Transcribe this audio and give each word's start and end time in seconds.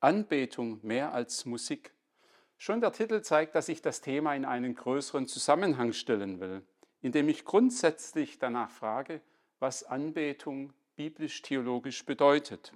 Anbetung 0.00 0.78
mehr 0.82 1.12
als 1.12 1.44
Musik. 1.44 1.92
Schon 2.56 2.80
der 2.80 2.92
Titel 2.92 3.20
zeigt, 3.20 3.56
dass 3.56 3.68
ich 3.68 3.82
das 3.82 4.00
Thema 4.00 4.32
in 4.34 4.44
einen 4.44 4.76
größeren 4.76 5.26
Zusammenhang 5.26 5.92
stellen 5.92 6.38
will, 6.38 6.62
indem 7.00 7.28
ich 7.28 7.44
grundsätzlich 7.44 8.38
danach 8.38 8.70
frage, 8.70 9.20
was 9.58 9.82
Anbetung 9.82 10.72
biblisch-theologisch 10.94 12.06
bedeutet. 12.06 12.72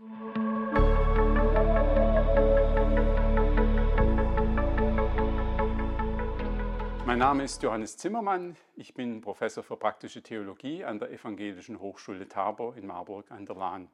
Mein 7.06 7.18
Name 7.18 7.44
ist 7.44 7.62
Johannes 7.62 7.96
Zimmermann. 7.98 8.56
Ich 8.74 8.94
bin 8.94 9.20
Professor 9.20 9.62
für 9.62 9.76
praktische 9.76 10.24
Theologie 10.24 10.84
an 10.84 10.98
der 10.98 11.12
Evangelischen 11.12 11.78
Hochschule 11.78 12.26
Tabor 12.26 12.76
in 12.76 12.86
Marburg 12.86 13.30
an 13.30 13.46
der 13.46 13.54
Lahn. 13.54 13.88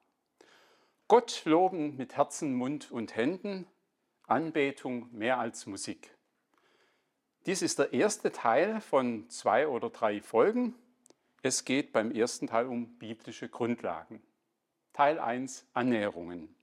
Gott 1.08 1.42
loben 1.46 1.96
mit 1.96 2.16
Herzen, 2.16 2.54
Mund 2.54 2.90
und 2.90 3.16
Händen, 3.16 3.66
Anbetung 4.26 5.08
mehr 5.10 5.38
als 5.38 5.66
Musik. 5.66 6.14
Dies 7.46 7.62
ist 7.62 7.78
der 7.78 7.94
erste 7.94 8.30
Teil 8.30 8.82
von 8.82 9.28
zwei 9.30 9.66
oder 9.68 9.88
drei 9.88 10.20
Folgen. 10.20 10.74
Es 11.40 11.64
geht 11.64 11.92
beim 11.92 12.12
ersten 12.12 12.46
Teil 12.46 12.66
um 12.66 12.98
biblische 12.98 13.48
Grundlagen. 13.48 14.22
Teil 14.92 15.18
1 15.18 15.66
Annäherungen. 15.72 16.54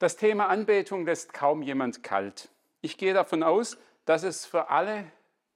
Das 0.00 0.16
Thema 0.16 0.48
Anbetung 0.48 1.06
lässt 1.06 1.32
kaum 1.32 1.62
jemand 1.62 2.02
kalt. 2.02 2.48
Ich 2.80 2.98
gehe 2.98 3.14
davon 3.14 3.44
aus, 3.44 3.78
dass 4.04 4.24
es 4.24 4.46
für 4.46 4.68
alle 4.68 5.04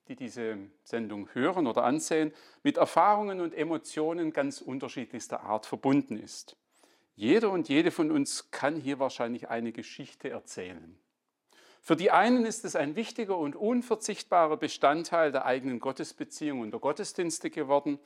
die 0.09 0.17
diese 0.17 0.57
Sendung 0.85 1.29
hören 1.35 1.67
oder 1.67 1.85
ansehen, 1.85 2.33
mit 2.63 2.79
Erfahrungen 2.79 3.41
und 3.41 3.55
Emotionen 3.55 4.33
ganz 4.33 4.61
unterschiedlichster 4.61 5.43
Art 5.43 5.67
verbunden 5.67 6.17
ist. 6.17 6.57
Jeder 7.19 7.51
und 7.51 7.69
jede 7.69 7.91
von 7.91 8.13
uns 8.13 8.53
kann 8.53 8.77
hier 8.77 9.01
wahrscheinlich 9.01 9.49
eine 9.49 9.73
Geschichte 9.73 10.31
erzählen. 10.31 10.97
Für 11.81 11.97
die 11.97 12.13
einen 12.13 12.47
ist 12.47 12.65
es 12.65 12.77
ein 12.77 12.95
wichtiger 12.95 13.37
und 13.37 13.57
unverzichtbarer 13.57 14.57
Bestandteil 14.57 15.33
der 15.33 15.45
eigenen 15.45 15.81
Gottesbeziehung 15.81 16.61
und 16.61 16.71
der 16.71 16.79
Gottesdienste 16.79 17.51
geworden, 17.51 17.99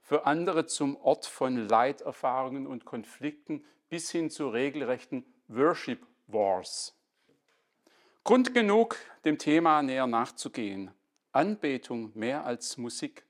für 0.00 0.24
andere 0.24 0.66
zum 0.66 0.94
Ort 0.94 1.26
von 1.26 1.56
Leiterfahrungen 1.56 2.68
und 2.68 2.84
Konflikten 2.84 3.64
bis 3.88 4.12
hin 4.12 4.30
zu 4.30 4.48
regelrechten 4.50 5.24
Worship 5.48 6.06
Wars. 6.28 6.96
Grund 8.22 8.54
genug, 8.54 8.98
dem 9.24 9.36
Thema 9.38 9.82
näher 9.82 10.06
nachzugehen. 10.06 10.92
Anbetung 11.32 12.12
mehr 12.14 12.46
als 12.46 12.78
Musik. 12.78 13.24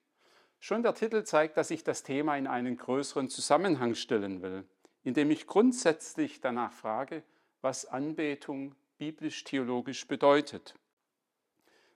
Schon 0.58 0.82
der 0.82 0.94
Titel 0.94 1.24
zeigt, 1.24 1.56
dass 1.56 1.70
ich 1.70 1.82
das 1.82 2.02
Thema 2.02 2.36
in 2.36 2.46
einen 2.46 2.76
größeren 2.76 3.30
Zusammenhang 3.30 3.94
stellen 3.94 4.42
will, 4.42 4.66
indem 5.04 5.30
ich 5.30 5.46
grundsätzlich 5.46 6.40
danach 6.40 6.72
frage, 6.72 7.22
was 7.60 7.86
Anbetung 7.86 8.74
biblisch-theologisch 8.98 10.06
bedeutet. 10.06 10.74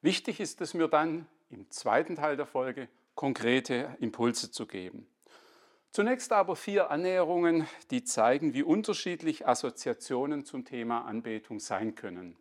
Wichtig 0.02 0.40
ist 0.40 0.60
es 0.60 0.74
mir 0.74 0.88
dann, 0.88 1.26
im 1.50 1.70
zweiten 1.70 2.16
Teil 2.16 2.36
der 2.36 2.46
Folge 2.46 2.88
konkrete 3.14 3.96
Impulse 4.00 4.50
zu 4.50 4.66
geben. 4.66 5.06
Zunächst 5.90 6.32
aber 6.32 6.56
vier 6.56 6.90
Annäherungen, 6.90 7.68
die 7.90 8.02
zeigen, 8.02 8.52
wie 8.52 8.64
unterschiedlich 8.64 9.46
Assoziationen 9.46 10.44
zum 10.44 10.64
Thema 10.64 11.02
Anbetung 11.02 11.60
sein 11.60 11.94
können. 11.94 12.36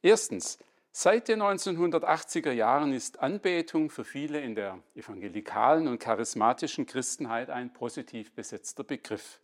Erstens, 0.00 0.58
Seit 0.96 1.26
den 1.26 1.42
1980er 1.42 2.52
Jahren 2.52 2.92
ist 2.92 3.18
Anbetung 3.18 3.90
für 3.90 4.04
viele 4.04 4.40
in 4.40 4.54
der 4.54 4.78
evangelikalen 4.94 5.88
und 5.88 5.98
charismatischen 5.98 6.86
Christenheit 6.86 7.50
ein 7.50 7.72
positiv 7.72 8.30
besetzter 8.30 8.84
Begriff. 8.84 9.40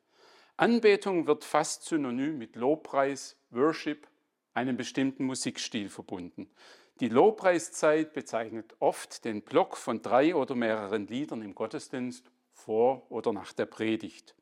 Anbetung 0.56 1.27
wird 1.27 1.43
fast 1.43 1.87
synonym 1.87 2.39
mit 2.39 2.55
Lobpreis, 2.55 3.37
Worship, 3.51 4.06
einem 4.55 4.77
bestimmten 4.77 5.25
Musikstil 5.25 5.89
verbunden. 5.89 6.48
Die 7.01 7.09
Lobpreiszeit 7.09 8.12
bezeichnet 8.12 8.77
oft 8.78 9.25
den 9.25 9.43
Block 9.43 9.77
von 9.77 10.03
drei 10.03 10.37
oder 10.37 10.55
mehreren 10.55 11.09
Liedern 11.09 11.43
im 11.43 11.56
Gottesdienst 11.56 12.31
vor 12.53 13.11
oder 13.11 13.32
nach 13.32 13.53
der 13.53 13.67
Predigt. 13.67 14.37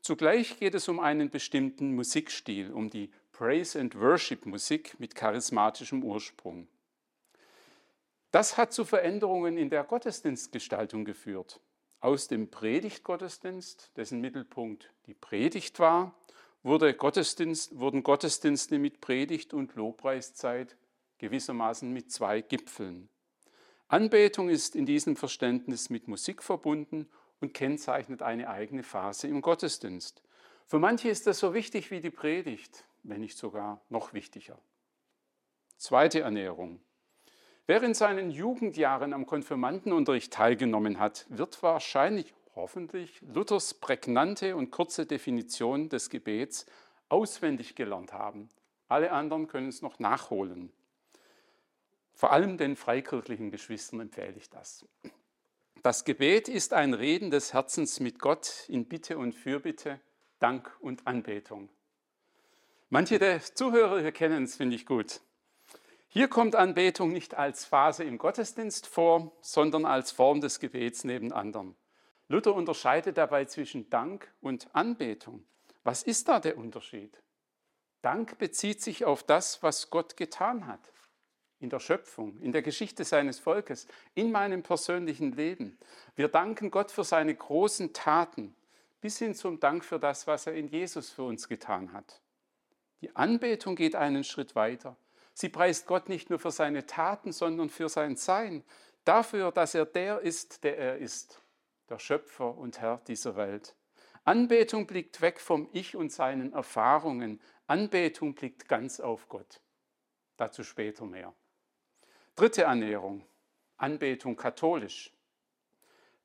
Zugleich 0.00 0.58
geht 0.58 0.74
es 0.74 0.88
um 0.88 1.00
einen 1.00 1.28
bestimmten 1.28 1.94
Musikstil, 1.94 2.72
um 2.72 2.88
die 2.88 3.10
Praise 3.40 3.80
and 3.80 3.98
Worship 3.98 4.44
Musik 4.44 5.00
mit 5.00 5.14
charismatischem 5.14 6.04
Ursprung. 6.04 6.68
Das 8.32 8.58
hat 8.58 8.74
zu 8.74 8.84
Veränderungen 8.84 9.56
in 9.56 9.70
der 9.70 9.82
Gottesdienstgestaltung 9.82 11.06
geführt. 11.06 11.58
Aus 12.00 12.28
dem 12.28 12.50
Predigtgottesdienst, 12.50 13.92
dessen 13.96 14.20
Mittelpunkt 14.20 14.92
die 15.06 15.14
Predigt 15.14 15.78
war, 15.78 16.14
wurde 16.62 16.92
Gottesdienst, 16.92 17.78
wurden 17.78 18.02
Gottesdienste 18.02 18.78
mit 18.78 19.00
Predigt 19.00 19.54
und 19.54 19.74
Lobpreiszeit 19.74 20.76
gewissermaßen 21.16 21.90
mit 21.90 22.12
zwei 22.12 22.42
Gipfeln. 22.42 23.08
Anbetung 23.88 24.50
ist 24.50 24.76
in 24.76 24.84
diesem 24.84 25.16
Verständnis 25.16 25.88
mit 25.88 26.08
Musik 26.08 26.42
verbunden 26.42 27.08
und 27.40 27.54
kennzeichnet 27.54 28.20
eine 28.20 28.50
eigene 28.50 28.82
Phase 28.82 29.28
im 29.28 29.40
Gottesdienst. 29.40 30.22
Für 30.66 30.78
manche 30.78 31.08
ist 31.08 31.26
das 31.26 31.38
so 31.38 31.54
wichtig 31.54 31.90
wie 31.90 32.02
die 32.02 32.10
Predigt, 32.10 32.84
wenn 33.02 33.20
nicht 33.20 33.38
sogar 33.38 33.80
noch 33.88 34.12
wichtiger. 34.12 34.58
Zweite 35.76 36.20
Ernährung. 36.20 36.80
Wer 37.66 37.82
in 37.82 37.94
seinen 37.94 38.30
Jugendjahren 38.30 39.12
am 39.12 39.26
Konfirmandenunterricht 39.26 40.32
teilgenommen 40.32 40.98
hat, 40.98 41.26
wird 41.28 41.62
wahrscheinlich, 41.62 42.34
hoffentlich, 42.54 43.20
Luthers 43.22 43.74
prägnante 43.74 44.56
und 44.56 44.70
kurze 44.70 45.06
Definition 45.06 45.88
des 45.88 46.10
Gebets 46.10 46.66
auswendig 47.08 47.76
gelernt 47.76 48.12
haben. 48.12 48.48
Alle 48.88 49.12
anderen 49.12 49.46
können 49.46 49.68
es 49.68 49.82
noch 49.82 49.98
nachholen. 50.00 50.72
Vor 52.12 52.32
allem 52.32 52.58
den 52.58 52.76
freikirchlichen 52.76 53.50
Geschwistern 53.50 54.00
empfehle 54.00 54.34
ich 54.36 54.50
das. 54.50 54.84
Das 55.82 56.04
Gebet 56.04 56.48
ist 56.48 56.74
ein 56.74 56.92
Reden 56.92 57.30
des 57.30 57.54
Herzens 57.54 58.00
mit 58.00 58.18
Gott 58.18 58.66
in 58.68 58.86
Bitte 58.86 59.16
und 59.16 59.34
Fürbitte, 59.34 60.00
Dank 60.38 60.76
und 60.80 61.06
Anbetung. 61.06 61.70
Manche 62.92 63.20
der 63.20 63.40
Zuhörer 63.40 64.10
kennen 64.10 64.42
es, 64.42 64.56
finde 64.56 64.74
ich 64.74 64.84
gut. 64.84 65.20
Hier 66.08 66.26
kommt 66.26 66.56
Anbetung 66.56 67.12
nicht 67.12 67.36
als 67.36 67.64
Phase 67.64 68.02
im 68.02 68.18
Gottesdienst 68.18 68.88
vor, 68.88 69.30
sondern 69.42 69.84
als 69.84 70.10
Form 70.10 70.40
des 70.40 70.58
Gebets 70.58 71.04
neben 71.04 71.32
anderen. 71.32 71.76
Luther 72.26 72.52
unterscheidet 72.52 73.16
dabei 73.16 73.44
zwischen 73.44 73.88
Dank 73.90 74.34
und 74.40 74.74
Anbetung. 74.74 75.44
Was 75.84 76.02
ist 76.02 76.26
da 76.26 76.40
der 76.40 76.58
Unterschied? 76.58 77.22
Dank 78.02 78.38
bezieht 78.38 78.82
sich 78.82 79.04
auf 79.04 79.22
das, 79.22 79.62
was 79.62 79.90
Gott 79.90 80.16
getan 80.16 80.66
hat. 80.66 80.80
In 81.60 81.70
der 81.70 81.78
Schöpfung, 81.78 82.40
in 82.40 82.50
der 82.50 82.62
Geschichte 82.62 83.04
seines 83.04 83.38
Volkes, 83.38 83.86
in 84.14 84.32
meinem 84.32 84.64
persönlichen 84.64 85.30
Leben. 85.30 85.78
Wir 86.16 86.26
danken 86.26 86.72
Gott 86.72 86.90
für 86.90 87.04
seine 87.04 87.36
großen 87.36 87.92
Taten, 87.92 88.56
bis 89.00 89.18
hin 89.18 89.36
zum 89.36 89.60
Dank 89.60 89.84
für 89.84 90.00
das, 90.00 90.26
was 90.26 90.48
er 90.48 90.54
in 90.54 90.66
Jesus 90.66 91.10
für 91.10 91.22
uns 91.22 91.46
getan 91.46 91.92
hat. 91.92 92.20
Die 93.00 93.14
Anbetung 93.16 93.76
geht 93.76 93.96
einen 93.96 94.24
Schritt 94.24 94.54
weiter. 94.54 94.96
Sie 95.32 95.48
preist 95.48 95.86
Gott 95.86 96.08
nicht 96.08 96.28
nur 96.28 96.38
für 96.38 96.50
seine 96.50 96.86
Taten, 96.86 97.32
sondern 97.32 97.70
für 97.70 97.88
sein 97.88 98.16
Sein, 98.16 98.62
dafür, 99.04 99.52
dass 99.52 99.74
er 99.74 99.86
der 99.86 100.20
ist, 100.20 100.64
der 100.64 100.76
er 100.76 100.98
ist, 100.98 101.40
der 101.88 101.98
Schöpfer 101.98 102.56
und 102.56 102.80
Herr 102.80 102.98
dieser 103.06 103.36
Welt. 103.36 103.74
Anbetung 104.24 104.86
blickt 104.86 105.22
weg 105.22 105.40
vom 105.40 105.68
Ich 105.72 105.96
und 105.96 106.12
seinen 106.12 106.52
Erfahrungen. 106.52 107.40
Anbetung 107.66 108.34
blickt 108.34 108.68
ganz 108.68 109.00
auf 109.00 109.28
Gott. 109.28 109.60
Dazu 110.36 110.62
später 110.62 111.06
mehr. 111.06 111.34
Dritte 112.36 112.68
Annäherung. 112.68 113.26
Anbetung 113.76 114.36
katholisch. 114.36 115.12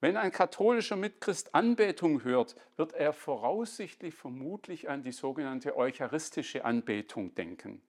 Wenn 0.06 0.18
ein 0.18 0.32
katholischer 0.32 0.98
Mitchrist 0.98 1.56
Anbetung 1.56 2.24
hört, 2.24 2.56
wird 2.76 2.94
er 2.94 3.12
voraussichtlich 3.12 4.14
vermutlich 4.14 4.88
an 4.88 5.02
die 5.02 5.12
sogenannte 5.12 5.76
eucharistische 5.76 6.64
Anbetung 6.64 7.34
denken. 7.34 7.82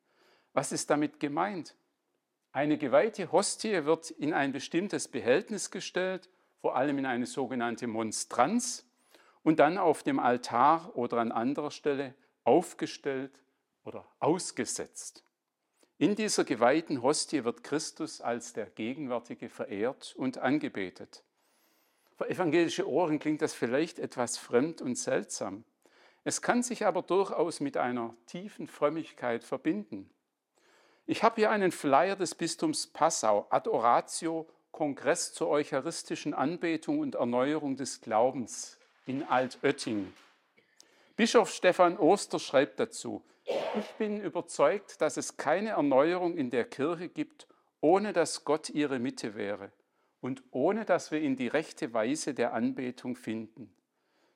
Was 0.55 0.73
ist 0.73 0.89
damit 0.89 1.21
gemeint? 1.21 1.77
Eine 2.53 2.79
geweihte 2.79 3.33
Hostie 3.33 3.85
wird 3.85 4.13
in 4.13 4.33
ein 4.33 4.53
bestimmtes 4.53 5.09
Behältnis 5.09 5.71
gestellt, 5.71 6.31
vor 6.63 6.75
allem 6.75 6.97
in 6.97 7.05
eine 7.05 7.27
sogenannte 7.27 7.87
Monstranz, 7.87 8.91
und 9.43 9.59
dann 9.59 9.77
auf 9.77 10.03
dem 10.03 10.19
Altar 10.19 10.97
oder 10.97 11.19
an 11.19 11.33
anderer 11.33 11.71
Stelle 11.71 12.15
aufgestellt 12.45 13.43
oder 13.85 14.11
ausgesetzt. 14.21 15.23
In 15.99 16.15
dieser 16.15 16.45
geweihten 16.45 17.03
Hostie 17.03 17.45
wird 17.45 17.63
Christus 17.63 18.23
als 18.23 18.55
der 18.55 18.71
Gegenwärtige 18.71 19.51
verehrt 19.51 20.15
und 20.17 20.39
angebetet. 20.39 21.23
Für 22.17 22.31
evangelische 22.31 22.89
Ohren 22.89 23.19
klingt 23.19 23.43
das 23.43 23.53
vielleicht 23.53 23.99
etwas 23.99 24.39
fremd 24.39 24.81
und 24.81 24.97
seltsam. 24.97 25.65
Es 26.25 26.41
kann 26.41 26.63
sich 26.63 26.87
aber 26.87 27.03
durchaus 27.03 27.61
mit 27.61 27.77
einer 27.77 28.15
tiefen 28.27 28.69
Frömmigkeit 28.69 29.45
verbinden. 29.45 30.09
Ich 31.05 31.23
habe 31.23 31.37
hier 31.37 31.51
einen 31.51 31.73
Flyer 31.73 32.17
des 32.17 32.35
Bistums 32.35 32.87
Passau, 32.87 33.47
Adoratio, 33.51 34.49
Kongress 34.73 35.35
zur 35.35 35.49
eucharistischen 35.49 36.33
Anbetung 36.33 37.01
und 37.01 37.17
Erneuerung 37.17 37.77
des 37.77 38.01
Glaubens 38.01 38.79
in 39.05 39.23
Altötting. 39.23 40.13
Bischof 41.17 41.51
Stefan 41.51 41.99
Oster 41.99 42.39
schreibt 42.39 42.81
dazu, 42.81 43.23
Ich 43.45 43.91
bin 43.99 44.21
überzeugt, 44.23 45.01
dass 45.03 45.19
es 45.19 45.37
keine 45.37 45.71
Erneuerung 45.71 46.37
in 46.37 46.51
der 46.51 46.65
Kirche 46.65 47.11
gibt, 47.11 47.47
ohne 47.83 48.15
dass 48.15 48.45
Gott 48.45 48.71
ihre 48.71 48.99
Mitte 48.99 49.35
wäre 49.35 49.71
und 50.21 50.43
ohne 50.51 50.85
dass 50.85 51.11
wir 51.11 51.21
in 51.21 51.37
die 51.37 51.49
rechte 51.49 51.93
Weise 51.93 52.35
der 52.35 52.53
Anbetung 52.53 53.17
finden. 53.17 53.73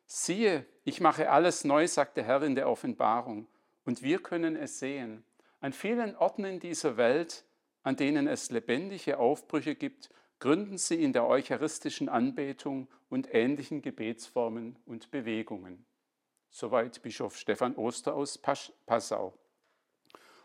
Siehe, 0.07 0.67
ich 0.85 1.01
mache 1.01 1.31
alles 1.31 1.65
neu, 1.65 1.87
sagt 1.87 2.17
der 2.17 2.25
Herr 2.25 2.43
in 2.43 2.55
der 2.55 2.69
Offenbarung, 2.69 3.47
und 3.85 4.03
wir 4.03 4.21
können 4.21 4.57
es 4.57 4.79
sehen. 4.79 5.25
An 5.61 5.73
vielen 5.73 6.17
Orten 6.17 6.45
in 6.45 6.61
dieser 6.61 6.97
Welt, 6.97 7.45
an 7.83 7.97
denen 7.97 8.27
es 8.27 8.51
lebendige 8.51 9.19
Aufbrüche 9.19 9.75
gibt, 9.75 10.11
gründen 10.39 10.79
sie 10.79 11.03
in 11.03 11.13
der 11.13 11.27
eucharistischen 11.27 12.09
Anbetung 12.09 12.89
und 13.09 13.33
ähnlichen 13.33 13.83
Gebetsformen 13.83 14.77
und 14.87 15.11
Bewegungen. 15.11 15.85
Soweit 16.51 17.03
Bischof 17.03 17.37
Stefan 17.37 17.77
Oster 17.77 18.15
aus 18.15 18.39
Passau. 18.39 19.35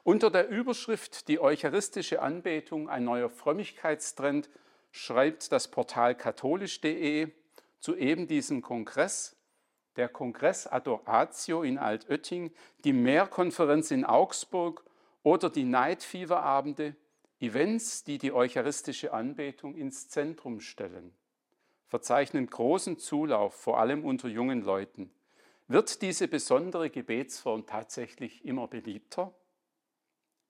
Unter 0.03 0.29
der 0.29 0.49
Überschrift 0.49 1.27
Die 1.27 1.39
eucharistische 1.39 2.21
Anbetung, 2.21 2.89
ein 2.89 3.05
neuer 3.05 3.29
Frömmigkeitstrend, 3.29 4.49
schreibt 4.95 5.51
das 5.51 5.67
Portal 5.67 6.15
katholisch.de 6.15 7.27
zu 7.79 7.97
eben 7.97 8.27
diesem 8.27 8.61
Kongress, 8.61 9.35
der 9.97 10.07
Kongress 10.07 10.67
Adoratio 10.67 11.63
in 11.63 11.77
Altötting, 11.77 12.51
die 12.85 12.93
Mehrkonferenz 12.93 13.91
in 13.91 14.05
Augsburg 14.05 14.85
oder 15.21 15.49
die 15.49 15.65
Night 15.65 16.01
Fever 16.01 16.41
Abende, 16.41 16.95
Events, 17.41 18.05
die 18.05 18.17
die 18.17 18.31
eucharistische 18.31 19.11
Anbetung 19.11 19.75
ins 19.75 20.07
Zentrum 20.07 20.61
stellen, 20.61 21.13
verzeichnen 21.87 22.47
großen 22.47 22.97
Zulauf, 22.97 23.53
vor 23.53 23.79
allem 23.79 24.05
unter 24.05 24.29
jungen 24.29 24.61
Leuten. 24.61 25.11
Wird 25.67 26.01
diese 26.03 26.29
besondere 26.29 26.89
Gebetsform 26.89 27.65
tatsächlich 27.65 28.45
immer 28.45 28.69
beliebter? 28.69 29.33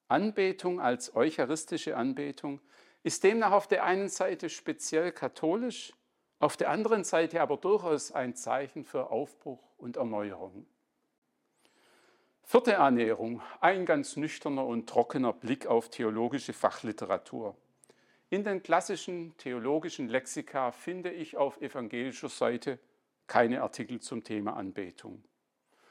Anbetung 0.08 0.80
als 0.80 1.16
eucharistische 1.16 1.98
Anbetung 1.98 2.62
ist 3.06 3.24
demnach 3.24 3.52
auf 3.52 3.68
der 3.68 3.84
einen 3.84 4.10
Seite 4.10 4.50
speziell 4.50 5.12
katholisch, 5.12 5.94
auf 6.40 6.58
der 6.58 6.72
anderen 6.72 7.04
Seite 7.04 7.40
aber 7.40 7.56
durchaus 7.56 8.12
ein 8.12 8.36
Zeichen 8.36 8.84
für 8.84 9.12
Aufbruch 9.12 9.62
und 9.78 9.98
Erneuerung. 9.98 10.66
Vierte 12.42 12.74
Ernährung, 12.74 13.44
ein 13.62 13.86
ganz 13.86 14.16
nüchterner 14.16 14.66
und 14.66 14.90
trockener 14.90 15.34
Blick 15.34 15.68
auf 15.68 15.90
theologische 15.90 16.54
Fachliteratur. 16.54 17.56
In 18.32 18.44
den 18.44 18.64
klassischen 18.64 19.38
theologischen 19.38 20.10
Lexika 20.10 20.72
finde 20.72 21.12
ich 21.12 21.38
auf 21.38 21.62
evangelischer 21.62 22.30
Seite 22.30 22.80
keine 23.28 23.62
Artikel 23.62 24.00
zum 24.00 24.24
Thema 24.24 24.56
Anbetung. 24.56 25.24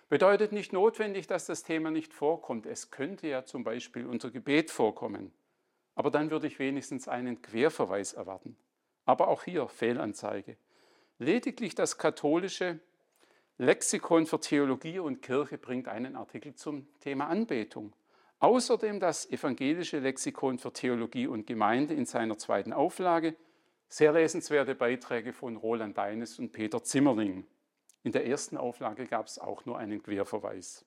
Bedeutet 0.08 0.50
nicht 0.50 0.72
notwendig, 0.72 1.28
dass 1.28 1.46
das 1.46 1.62
Thema 1.62 1.92
nicht 1.92 2.12
vorkommt. 2.12 2.66
Es 2.66 2.90
könnte 2.90 3.28
ja 3.28 3.44
zum 3.44 3.62
Beispiel 3.62 4.04
unter 4.04 4.32
Gebet 4.32 4.72
vorkommen. 4.72 5.32
Aber 5.94 6.10
dann 6.10 6.30
würde 6.30 6.46
ich 6.46 6.58
wenigstens 6.58 7.08
einen 7.08 7.40
Querverweis 7.42 8.12
erwarten. 8.12 8.56
Aber 9.04 9.28
auch 9.28 9.44
hier 9.44 9.68
Fehlanzeige. 9.68 10.56
Lediglich 11.18 11.74
das 11.74 11.98
katholische 11.98 12.80
Lexikon 13.58 14.26
für 14.26 14.40
Theologie 14.40 14.98
und 14.98 15.22
Kirche 15.22 15.58
bringt 15.58 15.86
einen 15.86 16.16
Artikel 16.16 16.54
zum 16.54 16.88
Thema 17.00 17.28
Anbetung. 17.28 17.94
Außerdem 18.40 18.98
das 18.98 19.30
evangelische 19.30 20.00
Lexikon 20.00 20.58
für 20.58 20.72
Theologie 20.72 21.28
und 21.28 21.46
Gemeinde 21.46 21.94
in 21.94 22.04
seiner 22.04 22.36
zweiten 22.36 22.72
Auflage. 22.72 23.36
Sehr 23.88 24.12
lesenswerte 24.12 24.74
Beiträge 24.74 25.32
von 25.32 25.56
Roland 25.56 25.96
Deines 25.96 26.38
und 26.40 26.50
Peter 26.50 26.82
Zimmerling. 26.82 27.46
In 28.02 28.10
der 28.10 28.26
ersten 28.26 28.56
Auflage 28.56 29.06
gab 29.06 29.26
es 29.26 29.38
auch 29.38 29.64
nur 29.64 29.78
einen 29.78 30.02
Querverweis. 30.02 30.84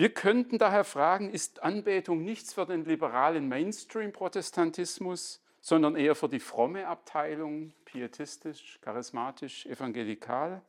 Wir 0.00 0.08
könnten 0.08 0.56
daher 0.56 0.84
fragen, 0.84 1.28
ist 1.28 1.62
Anbetung 1.62 2.24
nichts 2.24 2.54
für 2.54 2.64
den 2.64 2.86
liberalen 2.86 3.50
Mainstream-Protestantismus, 3.50 5.42
sondern 5.60 5.94
eher 5.94 6.14
für 6.14 6.30
die 6.30 6.40
fromme 6.40 6.86
Abteilung, 6.86 7.74
pietistisch, 7.84 8.78
charismatisch, 8.80 9.66
evangelikal? 9.66 10.62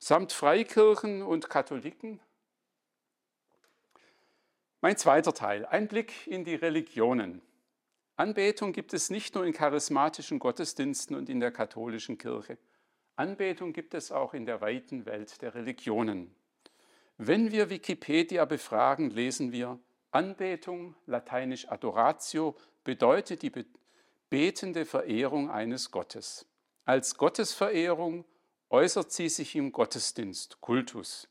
samt 0.00 0.32
Freikirchen 0.32 1.22
und 1.22 1.48
Katholiken. 1.48 2.18
Mein 4.80 4.96
zweiter 4.96 5.32
Teil, 5.32 5.64
ein 5.64 5.86
Blick 5.86 6.26
in 6.26 6.42
die 6.42 6.56
Religionen. 6.56 7.42
Anbetung 8.16 8.72
gibt 8.72 8.94
es 8.94 9.10
nicht 9.10 9.36
nur 9.36 9.46
in 9.46 9.52
charismatischen 9.52 10.40
Gottesdiensten 10.40 11.14
und 11.14 11.28
in 11.28 11.38
der 11.38 11.52
katholischen 11.52 12.18
Kirche. 12.18 12.58
Anbetung 13.14 13.72
gibt 13.72 13.94
es 13.94 14.10
auch 14.10 14.34
in 14.34 14.44
der 14.44 14.60
weiten 14.60 15.06
Welt 15.06 15.40
der 15.40 15.54
Religionen. 15.54 16.34
Wenn 17.22 17.52
wir 17.52 17.68
Wikipedia 17.68 18.46
befragen, 18.46 19.10
lesen 19.10 19.52
wir, 19.52 19.78
Anbetung, 20.10 20.94
lateinisch 21.04 21.68
Adoratio, 21.68 22.56
bedeutet 22.82 23.42
die 23.42 23.52
betende 24.30 24.86
Verehrung 24.86 25.50
eines 25.50 25.90
Gottes. 25.90 26.46
Als 26.86 27.18
Gottesverehrung 27.18 28.24
äußert 28.70 29.12
sie 29.12 29.28
sich 29.28 29.54
im 29.54 29.70
Gottesdienst, 29.70 30.62
Kultus. 30.62 31.28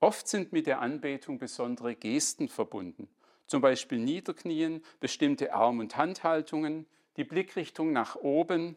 Oft 0.00 0.28
sind 0.28 0.52
mit 0.52 0.66
der 0.66 0.82
Anbetung 0.82 1.38
besondere 1.38 1.94
Gesten 1.94 2.50
verbunden, 2.50 3.08
zum 3.46 3.62
Beispiel 3.62 3.98
Niederknien, 3.98 4.84
bestimmte 5.00 5.54
Arm- 5.54 5.78
und 5.78 5.96
Handhaltungen, 5.96 6.84
die 7.16 7.24
Blickrichtung 7.24 7.90
nach 7.90 8.16
oben 8.16 8.76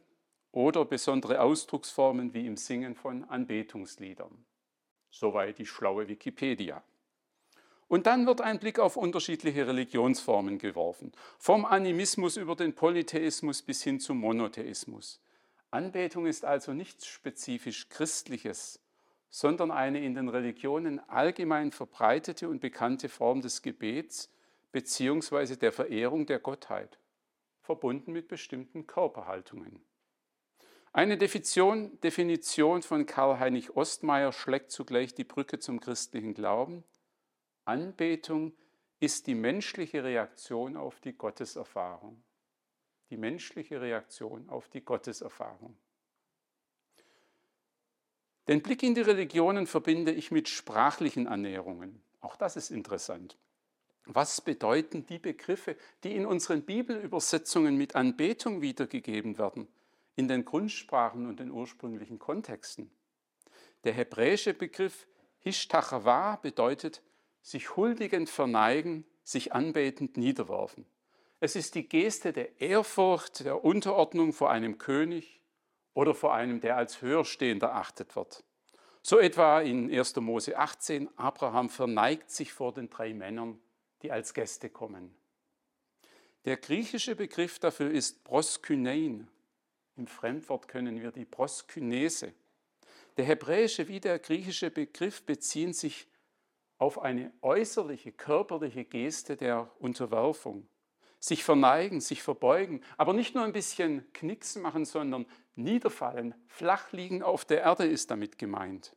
oder 0.53 0.85
besondere 0.85 1.41
Ausdrucksformen 1.41 2.33
wie 2.33 2.47
im 2.47 2.55
Singen 2.55 2.95
von 2.95 3.25
Anbetungsliedern. 3.25 4.45
Soweit 5.09 5.57
die 5.57 5.65
schlaue 5.65 6.07
Wikipedia. 6.07 6.83
Und 7.87 8.05
dann 8.05 8.27
wird 8.27 8.41
ein 8.41 8.59
Blick 8.59 8.77
auf 8.77 8.97
unterschiedliche 8.97 9.65
Religionsformen 9.65 10.59
geworfen, 10.59 11.11
vom 11.39 11.65
Animismus 11.65 12.37
über 12.37 12.55
den 12.55 12.75
Polytheismus 12.75 13.63
bis 13.63 13.81
hin 13.83 13.99
zum 13.99 14.19
Monotheismus. 14.19 15.19
Anbetung 15.71 16.27
ist 16.27 16.45
also 16.45 16.73
nichts 16.73 17.07
spezifisch 17.07 17.89
Christliches, 17.89 18.79
sondern 19.29 19.71
eine 19.71 20.03
in 20.03 20.13
den 20.13 20.29
Religionen 20.29 20.99
allgemein 21.09 21.71
verbreitete 21.71 22.47
und 22.47 22.61
bekannte 22.61 23.09
Form 23.09 23.41
des 23.41 23.63
Gebets 23.63 24.31
bzw. 24.71 25.55
der 25.55 25.71
Verehrung 25.71 26.27
der 26.27 26.39
Gottheit, 26.39 26.99
verbunden 27.61 28.11
mit 28.11 28.27
bestimmten 28.27 28.85
Körperhaltungen. 28.85 29.81
Eine 30.91 31.17
Definition, 31.17 32.81
von 32.81 33.05
Karl-Heinrich 33.05 33.75
Ostmeier 33.75 34.31
schlägt 34.31 34.71
zugleich 34.71 35.13
die 35.13 35.23
Brücke 35.23 35.59
zum 35.59 35.79
christlichen 35.79 36.33
Glauben. 36.33 36.83
Anbetung 37.65 38.53
ist 38.99 39.27
die 39.27 39.35
menschliche 39.35 40.03
Reaktion 40.03 40.75
auf 40.75 40.99
die 40.99 41.13
Gotteserfahrung 41.13 42.23
die 43.09 43.17
menschliche 43.17 43.81
Reaktion 43.81 44.49
auf 44.49 44.69
die 44.69 44.81
Gotteserfahrung. 44.81 45.75
Den 48.47 48.61
Blick 48.61 48.83
in 48.83 48.95
die 48.95 49.01
Religionen 49.01 49.67
verbinde 49.67 50.11
ich 50.11 50.31
mit 50.31 50.49
sprachlichen 50.49 51.27
Annäherungen. 51.27 52.01
Auch 52.19 52.35
das 52.35 52.55
ist 52.55 52.71
interessant. 52.71 53.37
Was 54.05 54.41
bedeuten 54.41 55.05
die 55.05 55.19
Begriffe, 55.19 55.75
die 56.03 56.15
in 56.15 56.25
unseren 56.25 56.63
Bibelübersetzungen 56.63 57.77
mit 57.77 57.95
Anbetung 57.95 58.61
wiedergegeben 58.61 59.37
werden, 59.37 59.67
in 60.19 60.27
den 60.27 60.43
Grundsprachen 60.43 61.27
und 61.27 61.39
den 61.39 61.49
ursprünglichen 61.49 62.19
Kontexten? 62.19 62.91
Der 63.85 63.93
hebräische 63.93 64.53
Begriff 64.53 65.07
Hishtachava 65.37 66.35
bedeutet 66.35 67.01
sich 67.41 67.77
huldigend 67.77 68.29
verneigen, 68.29 69.05
sich 69.23 69.53
anbetend 69.53 70.17
niederwerfen. 70.17 70.85
Es 71.39 71.55
ist 71.55 71.73
die 71.75 71.87
Geste 71.87 72.33
der 72.33 72.59
Ehrfurcht, 72.59 73.45
der 73.45 73.63
Unterordnung 73.63 74.33
vor 74.33 74.51
einem 74.51 74.77
König 74.77 75.39
oder 75.93 76.13
vor 76.13 76.33
einem, 76.33 76.59
der 76.59 76.75
als 76.75 77.01
höherstehender 77.01 77.73
achtet 77.73 78.17
wird. 78.17 78.43
So 79.01 79.19
etwa 79.19 79.61
in 79.61 79.89
1. 79.89 80.17
Mose 80.17 80.57
18, 80.57 81.17
Abraham 81.17 81.69
verneigt 81.69 82.29
sich 82.29 82.51
vor 82.51 82.73
den 82.73 82.89
drei 82.89 83.13
Männern, 83.13 83.57
die 84.01 84.11
als 84.11 84.33
Gäste 84.33 84.69
kommen. 84.69 85.15
Der 86.43 86.57
griechische 86.57 87.15
Begriff 87.15 87.59
dafür 87.59 87.89
ist 87.89 88.25
proskynein. 88.25 89.29
Im 89.99 90.07
Fremdwort 90.07 90.69
können 90.69 91.01
wir 91.01 91.11
die 91.11 91.25
Proskynese. 91.25 92.31
Der 93.17 93.25
hebräische 93.25 93.89
wie 93.89 93.99
der 93.99 94.17
griechische 94.17 94.71
Begriff 94.71 95.25
beziehen 95.25 95.73
sich 95.73 96.07
auf 96.77 97.01
eine 97.01 97.33
äußerliche, 97.41 98.13
körperliche 98.13 98.85
Geste 98.85 99.35
der 99.35 99.69
Unterwerfung 99.77 100.69
sich 101.19 101.43
verneigen, 101.43 101.99
sich 101.99 102.23
verbeugen, 102.23 102.81
aber 102.95 103.11
nicht 103.11 103.35
nur 103.35 103.43
ein 103.43 103.51
bisschen 103.51 104.05
Knicks 104.13 104.55
machen, 104.55 104.85
sondern 104.85 105.25
niederfallen, 105.55 106.33
flach 106.47 106.93
liegen 106.93 107.21
auf 107.21 107.43
der 107.43 107.63
Erde 107.63 107.85
ist 107.85 108.09
damit 108.09 108.37
gemeint. 108.37 108.95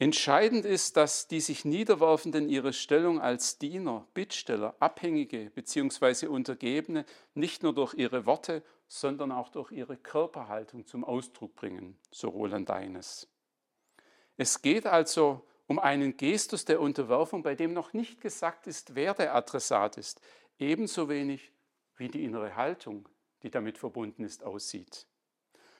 Entscheidend 0.00 0.64
ist, 0.64 0.96
dass 0.96 1.28
die 1.28 1.40
sich 1.40 1.64
Niederwerfenden 1.64 2.48
ihre 2.48 2.72
Stellung 2.72 3.20
als 3.20 3.58
Diener, 3.58 4.08
Bittsteller, 4.12 4.74
Abhängige 4.80 5.50
bzw. 5.54 6.26
Untergebene 6.26 7.06
nicht 7.34 7.62
nur 7.62 7.74
durch 7.74 7.94
ihre 7.94 8.26
Worte, 8.26 8.64
sondern 8.94 9.32
auch 9.32 9.48
durch 9.48 9.72
ihre 9.72 9.96
Körperhaltung 9.96 10.86
zum 10.86 11.02
Ausdruck 11.02 11.56
bringen, 11.56 11.98
so 12.12 12.28
Roland 12.28 12.68
Deines. 12.68 13.28
Es 14.36 14.62
geht 14.62 14.86
also 14.86 15.44
um 15.66 15.80
einen 15.80 16.16
Gestus 16.16 16.64
der 16.64 16.80
Unterwerfung, 16.80 17.42
bei 17.42 17.56
dem 17.56 17.72
noch 17.72 17.92
nicht 17.92 18.20
gesagt 18.20 18.68
ist, 18.68 18.94
wer 18.94 19.12
der 19.14 19.34
Adressat 19.34 19.96
ist, 19.96 20.20
ebenso 20.60 21.08
wenig 21.08 21.50
wie 21.96 22.06
die 22.06 22.22
innere 22.22 22.54
Haltung, 22.54 23.08
die 23.42 23.50
damit 23.50 23.78
verbunden 23.78 24.22
ist, 24.22 24.44
aussieht. 24.44 25.08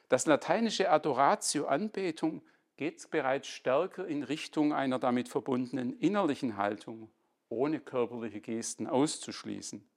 Das 0.08 0.26
lateinische 0.26 0.90
Adoratio, 0.90 1.66
Anbetung, 1.66 2.42
geht 2.76 3.08
bereits 3.12 3.46
stärker 3.46 4.08
in 4.08 4.24
Richtung 4.24 4.72
einer 4.72 4.98
damit 4.98 5.28
verbundenen 5.28 5.92
innerlichen 6.00 6.56
Haltung, 6.56 7.12
ohne 7.48 7.78
körperliche 7.78 8.40
Gesten 8.40 8.88
auszuschließen. 8.88 9.88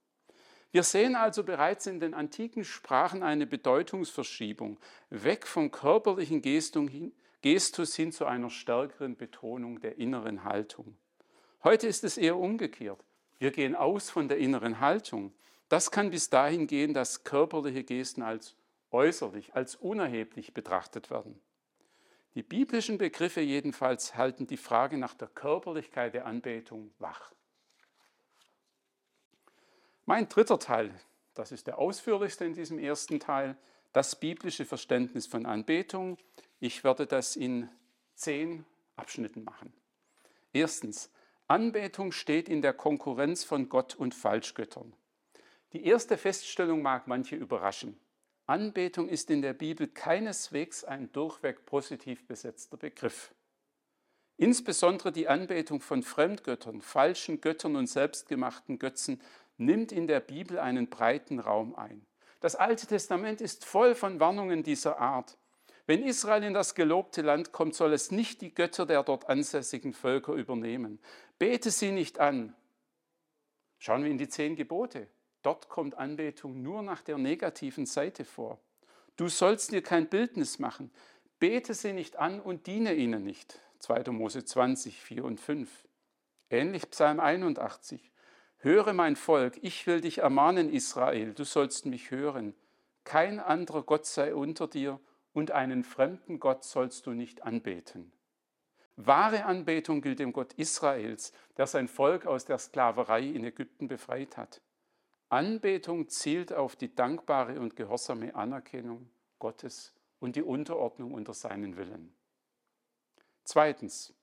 Wir 0.70 0.82
sehen 0.82 1.16
also 1.16 1.44
bereits 1.44 1.86
in 1.86 1.98
den 1.98 2.12
antiken 2.12 2.62
Sprachen 2.62 3.22
eine 3.22 3.46
Bedeutungsverschiebung, 3.46 4.78
weg 5.08 5.46
vom 5.46 5.70
körperlichen 5.70 6.42
Gestus 6.42 7.94
hin 7.94 8.12
zu 8.12 8.26
einer 8.26 8.50
stärkeren 8.50 9.16
Betonung 9.16 9.80
der 9.80 9.98
inneren 9.98 10.44
Haltung. 10.44 10.98
Heute 11.64 11.86
ist 11.86 12.04
es 12.04 12.18
eher 12.18 12.36
umgekehrt. 12.36 13.02
Wir 13.38 13.50
gehen 13.50 13.74
aus 13.74 14.10
von 14.10 14.28
der 14.28 14.38
inneren 14.38 14.80
Haltung. 14.80 15.32
Das 15.70 15.90
kann 15.90 16.10
bis 16.10 16.28
dahin 16.28 16.66
gehen, 16.66 16.92
dass 16.92 17.24
körperliche 17.24 17.84
Gesten 17.84 18.22
als 18.22 18.54
äußerlich, 18.90 19.54
als 19.54 19.74
unerheblich 19.74 20.52
betrachtet 20.52 21.10
werden. 21.10 21.40
Die 22.34 22.42
biblischen 22.42 22.98
Begriffe 22.98 23.40
jedenfalls 23.40 24.16
halten 24.16 24.46
die 24.46 24.56
Frage 24.56 24.98
nach 24.98 25.14
der 25.14 25.28
Körperlichkeit 25.28 26.14
der 26.14 26.26
Anbetung 26.26 26.90
wach. 26.98 27.32
Mein 30.08 30.26
dritter 30.26 30.58
Teil, 30.58 30.98
das 31.34 31.52
ist 31.52 31.66
der 31.66 31.76
ausführlichste 31.76 32.46
in 32.46 32.54
diesem 32.54 32.78
ersten 32.78 33.20
Teil, 33.20 33.58
das 33.92 34.18
biblische 34.18 34.64
Verständnis 34.64 35.26
von 35.26 35.44
Anbetung. 35.44 36.16
Ich 36.60 36.82
werde 36.82 37.06
das 37.06 37.36
in 37.36 37.68
zehn 38.14 38.64
Abschnitten 38.96 39.44
machen. 39.44 39.70
Erstens, 40.54 41.10
Anbetung 41.46 42.12
steht 42.12 42.48
in 42.48 42.62
der 42.62 42.72
Konkurrenz 42.72 43.44
von 43.44 43.68
Gott 43.68 43.96
und 43.96 44.14
Falschgöttern. 44.14 44.94
Die 45.74 45.84
erste 45.84 46.16
Feststellung 46.16 46.80
mag 46.80 47.06
manche 47.06 47.36
überraschen. 47.36 48.00
Anbetung 48.46 49.10
ist 49.10 49.28
in 49.28 49.42
der 49.42 49.52
Bibel 49.52 49.88
keineswegs 49.88 50.84
ein 50.84 51.12
durchweg 51.12 51.66
positiv 51.66 52.26
besetzter 52.26 52.78
Begriff. 52.78 53.34
Insbesondere 54.38 55.12
die 55.12 55.28
Anbetung 55.28 55.80
von 55.82 56.02
Fremdgöttern, 56.02 56.80
falschen 56.80 57.42
Göttern 57.42 57.76
und 57.76 57.88
selbstgemachten 57.88 58.78
Götzen 58.78 59.20
nimmt 59.58 59.92
in 59.92 60.06
der 60.06 60.20
Bibel 60.20 60.58
einen 60.58 60.88
breiten 60.88 61.40
Raum 61.40 61.74
ein. 61.74 62.06
Das 62.40 62.56
Alte 62.56 62.86
Testament 62.86 63.40
ist 63.40 63.64
voll 63.64 63.94
von 63.94 64.20
Warnungen 64.20 64.62
dieser 64.62 64.98
Art. 64.98 65.36
Wenn 65.86 66.02
Israel 66.02 66.44
in 66.44 66.54
das 66.54 66.74
gelobte 66.74 67.22
Land 67.22 67.50
kommt, 67.50 67.74
soll 67.74 67.92
es 67.92 68.10
nicht 68.10 68.40
die 68.40 68.54
Götter 68.54 68.86
der 68.86 69.02
dort 69.02 69.28
ansässigen 69.28 69.92
Völker 69.92 70.34
übernehmen. 70.34 71.00
Bete 71.38 71.70
sie 71.70 71.90
nicht 71.90 72.20
an. 72.20 72.54
Schauen 73.78 74.04
wir 74.04 74.10
in 74.10 74.18
die 74.18 74.28
zehn 74.28 74.54
Gebote. 74.54 75.08
Dort 75.42 75.68
kommt 75.68 75.96
Anbetung 75.96 76.62
nur 76.62 76.82
nach 76.82 77.02
der 77.02 77.16
negativen 77.16 77.86
Seite 77.86 78.24
vor. 78.24 78.60
Du 79.16 79.28
sollst 79.28 79.72
dir 79.72 79.82
kein 79.82 80.08
Bildnis 80.08 80.58
machen. 80.58 80.90
Bete 81.38 81.74
sie 81.74 81.92
nicht 81.92 82.16
an 82.16 82.40
und 82.40 82.66
diene 82.66 82.94
ihnen 82.94 83.24
nicht. 83.24 83.60
2. 83.78 84.10
Mose 84.10 84.44
20, 84.44 85.00
4 85.00 85.24
und 85.24 85.40
5. 85.40 85.70
Ähnlich 86.50 86.90
Psalm 86.90 87.20
81. 87.20 88.12
Höre 88.60 88.92
mein 88.92 89.14
Volk, 89.14 89.58
ich 89.62 89.86
will 89.86 90.00
dich 90.00 90.18
ermahnen, 90.18 90.68
Israel, 90.68 91.32
du 91.32 91.44
sollst 91.44 91.86
mich 91.86 92.10
hören. 92.10 92.54
Kein 93.04 93.38
anderer 93.38 93.82
Gott 93.82 94.04
sei 94.04 94.34
unter 94.34 94.66
dir 94.66 95.00
und 95.32 95.52
einen 95.52 95.84
fremden 95.84 96.40
Gott 96.40 96.64
sollst 96.64 97.06
du 97.06 97.12
nicht 97.12 97.44
anbeten. 97.44 98.12
Wahre 98.96 99.44
Anbetung 99.44 100.00
gilt 100.00 100.18
dem 100.18 100.32
Gott 100.32 100.54
Israels, 100.54 101.32
der 101.56 101.68
sein 101.68 101.86
Volk 101.86 102.26
aus 102.26 102.46
der 102.46 102.58
Sklaverei 102.58 103.22
in 103.22 103.44
Ägypten 103.44 103.86
befreit 103.86 104.36
hat. 104.36 104.60
Anbetung 105.28 106.08
zielt 106.08 106.52
auf 106.52 106.74
die 106.74 106.92
dankbare 106.92 107.60
und 107.60 107.76
gehorsame 107.76 108.34
Anerkennung 108.34 109.08
Gottes 109.38 109.94
und 110.18 110.34
die 110.34 110.42
Unterordnung 110.42 111.14
unter 111.14 111.32
seinen 111.32 111.76
Willen. 111.76 112.12
Zweitens. 113.44 114.17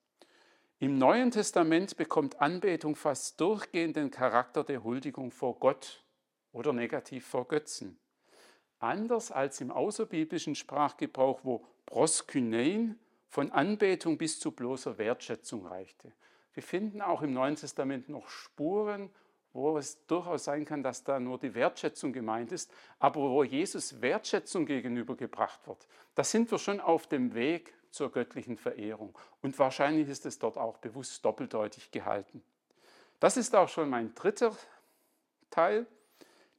Im 0.79 0.97
Neuen 0.97 1.31
Testament 1.31 1.95
bekommt 1.95 2.41
Anbetung 2.41 2.95
fast 2.95 3.39
durchgehend 3.39 3.95
den 3.95 4.11
Charakter 4.11 4.63
der 4.63 4.83
Huldigung 4.83 5.31
vor 5.31 5.57
Gott 5.57 6.03
oder 6.51 6.73
negativ 6.73 7.25
vor 7.25 7.47
Götzen. 7.47 7.97
Anders 8.79 9.31
als 9.31 9.61
im 9.61 9.71
außerbiblischen 9.71 10.53
Sprachgebrauch, 10.53 11.39
wo 11.43 11.65
proskynein 11.85 12.99
von 13.29 13.51
Anbetung 13.51 14.17
bis 14.17 14.39
zu 14.39 14.51
bloßer 14.51 14.97
Wertschätzung 14.97 15.65
reichte. 15.65 16.11
Wir 16.53 16.63
finden 16.63 17.01
auch 17.01 17.21
im 17.21 17.33
Neuen 17.33 17.55
Testament 17.55 18.09
noch 18.09 18.27
Spuren 18.27 19.09
wo 19.55 19.77
es 19.77 20.05
durchaus 20.05 20.43
sein 20.43 20.65
kann, 20.65 20.83
dass 20.83 21.05
da 21.05 21.19
nur 21.19 21.39
die 21.39 21.55
Wertschätzung 21.55 22.11
gemeint 22.11 22.51
ist, 22.51 22.69
aber 22.99 23.21
wo 23.21 23.41
Jesus 23.43 24.01
Wertschätzung 24.01 24.65
gegenübergebracht 24.65 25.65
wird. 25.65 25.87
Da 26.13 26.25
sind 26.25 26.51
wir 26.51 26.59
schon 26.59 26.81
auf 26.81 27.07
dem 27.07 27.33
Weg 27.33 27.73
zur 27.95 28.11
göttlichen 28.11 28.57
Verehrung. 28.57 29.17
Und 29.41 29.57
wahrscheinlich 29.57 30.09
ist 30.09 30.25
es 30.25 30.37
dort 30.37 30.57
auch 30.57 30.77
bewusst 30.77 31.23
doppeldeutig 31.23 31.91
gehalten. 31.91 32.43
Das 33.19 33.37
ist 33.37 33.55
auch 33.55 33.69
schon 33.69 33.89
mein 33.89 34.13
dritter 34.13 34.55
Teil. 35.49 35.87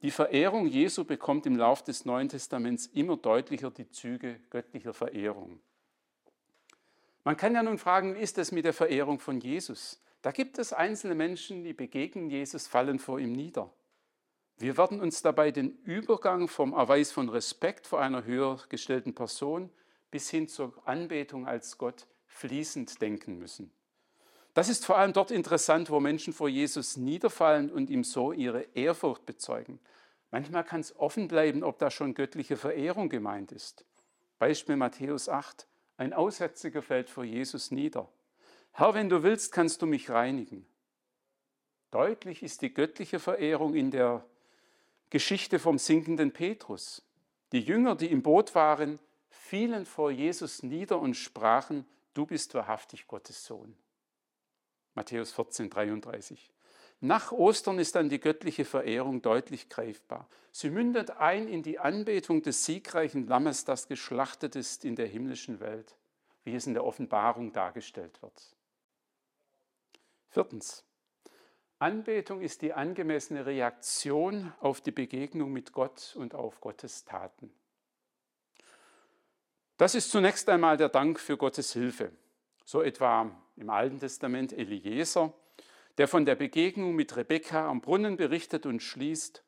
Die 0.02 0.10
Verehrung 0.10 0.66
Jesu 0.66 1.04
bekommt 1.04 1.46
im 1.46 1.56
Lauf 1.56 1.84
des 1.84 2.06
Neuen 2.06 2.28
Testaments 2.28 2.86
immer 2.86 3.16
deutlicher 3.16 3.70
die 3.70 3.90
Züge 3.90 4.40
göttlicher 4.50 4.94
Verehrung. 4.94 5.60
Man 7.22 7.36
kann 7.36 7.54
ja 7.54 7.62
nun 7.62 7.78
fragen, 7.78 8.14
wie 8.14 8.20
ist 8.20 8.38
es 8.38 8.52
mit 8.52 8.64
der 8.64 8.72
Verehrung 8.72 9.18
von 9.18 9.40
Jesus? 9.40 10.00
Da 10.22 10.32
gibt 10.32 10.58
es 10.58 10.72
einzelne 10.72 11.14
Menschen, 11.14 11.64
die 11.64 11.74
begegnen 11.74 12.30
Jesus, 12.30 12.66
fallen 12.66 12.98
vor 12.98 13.18
ihm 13.18 13.32
nieder. 13.32 13.70
Wir 14.58 14.78
werden 14.78 15.00
uns 15.00 15.20
dabei 15.20 15.50
den 15.50 15.76
Übergang 15.84 16.48
vom 16.48 16.72
Erweis 16.72 17.12
von 17.12 17.28
Respekt 17.28 17.86
vor 17.86 18.00
einer 18.00 18.24
höher 18.24 18.58
gestellten 18.70 19.14
Person 19.14 19.70
bis 20.10 20.30
hin 20.30 20.48
zur 20.48 20.72
Anbetung 20.86 21.46
als 21.46 21.78
Gott 21.78 22.06
fließend 22.26 23.00
denken 23.00 23.38
müssen. 23.38 23.70
Das 24.54 24.68
ist 24.68 24.86
vor 24.86 24.96
allem 24.96 25.12
dort 25.12 25.30
interessant, 25.30 25.90
wo 25.90 26.00
Menschen 26.00 26.32
vor 26.32 26.48
Jesus 26.48 26.96
niederfallen 26.96 27.70
und 27.70 27.90
ihm 27.90 28.04
so 28.04 28.32
ihre 28.32 28.62
Ehrfurcht 28.74 29.26
bezeugen. 29.26 29.78
Manchmal 30.30 30.64
kann 30.64 30.80
es 30.80 30.96
offen 30.96 31.28
bleiben, 31.28 31.62
ob 31.62 31.78
da 31.78 31.90
schon 31.90 32.14
göttliche 32.14 32.56
Verehrung 32.56 33.08
gemeint 33.08 33.52
ist. 33.52 33.84
Beispiel 34.38 34.76
Matthäus 34.76 35.28
8. 35.28 35.66
Ein 35.98 36.12
Aussätziger 36.12 36.82
fällt 36.82 37.10
vor 37.10 37.24
Jesus 37.24 37.70
nieder. 37.70 38.08
Herr, 38.72 38.94
wenn 38.94 39.08
du 39.08 39.22
willst, 39.22 39.52
kannst 39.52 39.80
du 39.82 39.86
mich 39.86 40.10
reinigen. 40.10 40.66
Deutlich 41.90 42.42
ist 42.42 42.62
die 42.62 42.72
göttliche 42.72 43.18
Verehrung 43.18 43.74
in 43.74 43.90
der 43.90 44.24
Geschichte 45.10 45.58
vom 45.58 45.78
sinkenden 45.78 46.32
Petrus. 46.32 47.02
Die 47.52 47.60
Jünger, 47.60 47.94
die 47.94 48.10
im 48.10 48.22
Boot 48.22 48.54
waren, 48.54 48.98
fielen 49.46 49.86
vor 49.86 50.10
Jesus 50.10 50.62
nieder 50.62 50.98
und 50.98 51.14
sprachen, 51.14 51.86
du 52.14 52.26
bist 52.26 52.54
wahrhaftig 52.54 53.06
Gottes 53.06 53.44
Sohn. 53.46 53.76
Matthäus 54.94 55.32
14, 55.32 55.70
33. 55.70 56.50
Nach 57.00 57.30
Ostern 57.30 57.78
ist 57.78 57.94
dann 57.94 58.08
die 58.08 58.18
göttliche 58.18 58.64
Verehrung 58.64 59.22
deutlich 59.22 59.68
greifbar. 59.68 60.28
Sie 60.50 60.70
mündet 60.70 61.10
ein 61.10 61.46
in 61.46 61.62
die 61.62 61.78
Anbetung 61.78 62.42
des 62.42 62.64
siegreichen 62.64 63.26
Lammes, 63.26 63.64
das 63.64 63.86
geschlachtet 63.86 64.56
ist 64.56 64.84
in 64.84 64.96
der 64.96 65.06
himmlischen 65.06 65.60
Welt, 65.60 65.94
wie 66.44 66.54
es 66.54 66.66
in 66.66 66.74
der 66.74 66.84
Offenbarung 66.84 67.52
dargestellt 67.52 68.20
wird. 68.22 68.56
Viertens. 70.30 70.84
Anbetung 71.78 72.40
ist 72.40 72.62
die 72.62 72.72
angemessene 72.72 73.44
Reaktion 73.44 74.52
auf 74.60 74.80
die 74.80 74.92
Begegnung 74.92 75.52
mit 75.52 75.72
Gott 75.72 76.16
und 76.16 76.34
auf 76.34 76.60
Gottes 76.62 77.04
Taten. 77.04 77.52
Das 79.76 79.94
ist 79.94 80.10
zunächst 80.10 80.48
einmal 80.48 80.78
der 80.78 80.88
Dank 80.88 81.20
für 81.20 81.36
Gottes 81.36 81.74
Hilfe. 81.74 82.10
So 82.64 82.80
etwa 82.80 83.30
im 83.56 83.68
Alten 83.68 84.00
Testament 84.00 84.52
Eliezer, 84.52 85.34
der 85.98 86.08
von 86.08 86.24
der 86.24 86.34
Begegnung 86.34 86.94
mit 86.94 87.14
Rebekka 87.16 87.68
am 87.68 87.82
Brunnen 87.82 88.16
berichtet 88.16 88.64
und 88.64 88.82
schließt, 88.82 89.42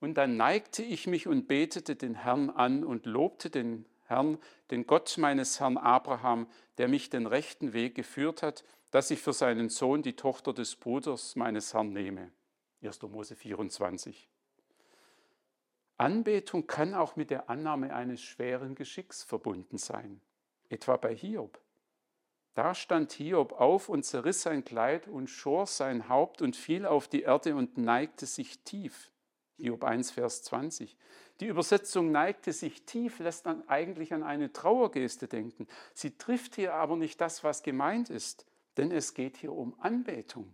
und 0.00 0.14
dann 0.14 0.36
neigte 0.36 0.82
ich 0.82 1.06
mich 1.06 1.26
und 1.26 1.48
betete 1.48 1.96
den 1.96 2.14
Herrn 2.14 2.50
an 2.50 2.84
und 2.84 3.06
lobte 3.06 3.48
den 3.48 3.86
Herrn, 4.02 4.36
den 4.70 4.86
Gott 4.86 5.16
meines 5.16 5.60
Herrn 5.60 5.78
Abraham, 5.78 6.46
der 6.76 6.88
mich 6.88 7.08
den 7.08 7.26
rechten 7.26 7.72
Weg 7.72 7.94
geführt 7.94 8.42
hat, 8.42 8.64
dass 8.90 9.10
ich 9.10 9.22
für 9.22 9.32
seinen 9.32 9.70
Sohn 9.70 10.02
die 10.02 10.14
Tochter 10.14 10.52
des 10.52 10.76
Bruders 10.76 11.36
meines 11.36 11.72
Herrn 11.72 11.94
nehme. 11.94 12.30
1. 12.82 13.00
Mose 13.02 13.34
24. 13.34 14.28
Anbetung 15.96 16.66
kann 16.66 16.94
auch 16.94 17.16
mit 17.16 17.30
der 17.30 17.48
Annahme 17.48 17.94
eines 17.94 18.22
schweren 18.22 18.74
Geschicks 18.74 19.22
verbunden 19.22 19.78
sein, 19.78 20.20
etwa 20.68 20.96
bei 20.96 21.14
Hiob. 21.14 21.60
Da 22.54 22.74
stand 22.74 23.12
Hiob 23.12 23.52
auf 23.52 23.88
und 23.88 24.04
zerriss 24.04 24.42
sein 24.42 24.64
Kleid 24.64 25.08
und 25.08 25.28
schor 25.28 25.66
sein 25.66 26.08
Haupt 26.08 26.42
und 26.42 26.56
fiel 26.56 26.86
auf 26.86 27.08
die 27.08 27.22
Erde 27.22 27.56
und 27.56 27.78
neigte 27.78 28.26
sich 28.26 28.60
tief. 28.60 29.10
Hiob 29.56 29.84
1, 29.84 30.12
Vers 30.12 30.42
20. 30.44 30.96
Die 31.40 31.46
Übersetzung 31.46 32.12
neigte 32.12 32.52
sich 32.52 32.84
tief, 32.84 33.18
lässt 33.18 33.46
dann 33.46 33.68
eigentlich 33.68 34.12
an 34.12 34.22
eine 34.22 34.52
Trauergeste 34.52 35.26
denken. 35.26 35.66
Sie 35.94 36.16
trifft 36.16 36.54
hier 36.54 36.74
aber 36.74 36.96
nicht 36.96 37.20
das, 37.20 37.42
was 37.44 37.62
gemeint 37.62 38.10
ist. 38.10 38.46
denn 38.76 38.90
es 38.90 39.14
geht 39.14 39.36
hier 39.36 39.52
um 39.52 39.78
Anbetung. 39.78 40.52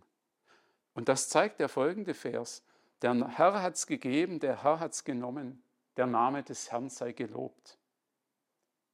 Und 0.93 1.09
das 1.09 1.29
zeigt 1.29 1.59
der 1.59 1.69
folgende 1.69 2.13
Vers. 2.13 2.63
Der 3.01 3.27
Herr 3.37 3.61
hat 3.61 3.75
es 3.75 3.87
gegeben, 3.87 4.39
der 4.39 4.63
Herr 4.63 4.79
hat 4.79 4.93
es 4.93 5.03
genommen, 5.03 5.63
der 5.97 6.07
Name 6.07 6.43
des 6.43 6.71
Herrn 6.71 6.89
sei 6.89 7.13
gelobt. 7.13 7.77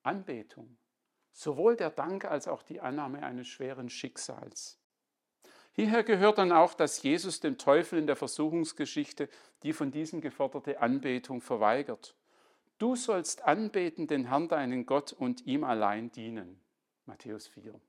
Anbetung, 0.03 0.77
sowohl 1.33 1.75
der 1.75 1.89
Dank 1.89 2.25
als 2.25 2.47
auch 2.47 2.63
die 2.63 2.79
Annahme 2.79 3.23
eines 3.23 3.47
schweren 3.47 3.89
Schicksals. 3.89 4.79
Hierher 5.73 6.03
gehört 6.03 6.39
dann 6.39 6.51
auch, 6.51 6.73
dass 6.73 7.03
Jesus 7.03 7.39
dem 7.39 7.57
Teufel 7.57 7.99
in 7.99 8.07
der 8.07 8.15
Versuchungsgeschichte 8.15 9.29
die 9.63 9.73
von 9.73 9.91
diesem 9.91 10.21
geforderte 10.21 10.81
Anbetung 10.81 11.41
verweigert. 11.41 12.15
Du 12.79 12.95
sollst 12.95 13.43
anbeten 13.43 14.07
den 14.07 14.25
Herrn 14.29 14.47
deinen 14.47 14.85
Gott 14.85 15.13
und 15.13 15.45
ihm 15.45 15.63
allein 15.63 16.11
dienen. 16.11 16.61
Matthäus 17.05 17.47
4. 17.47 17.79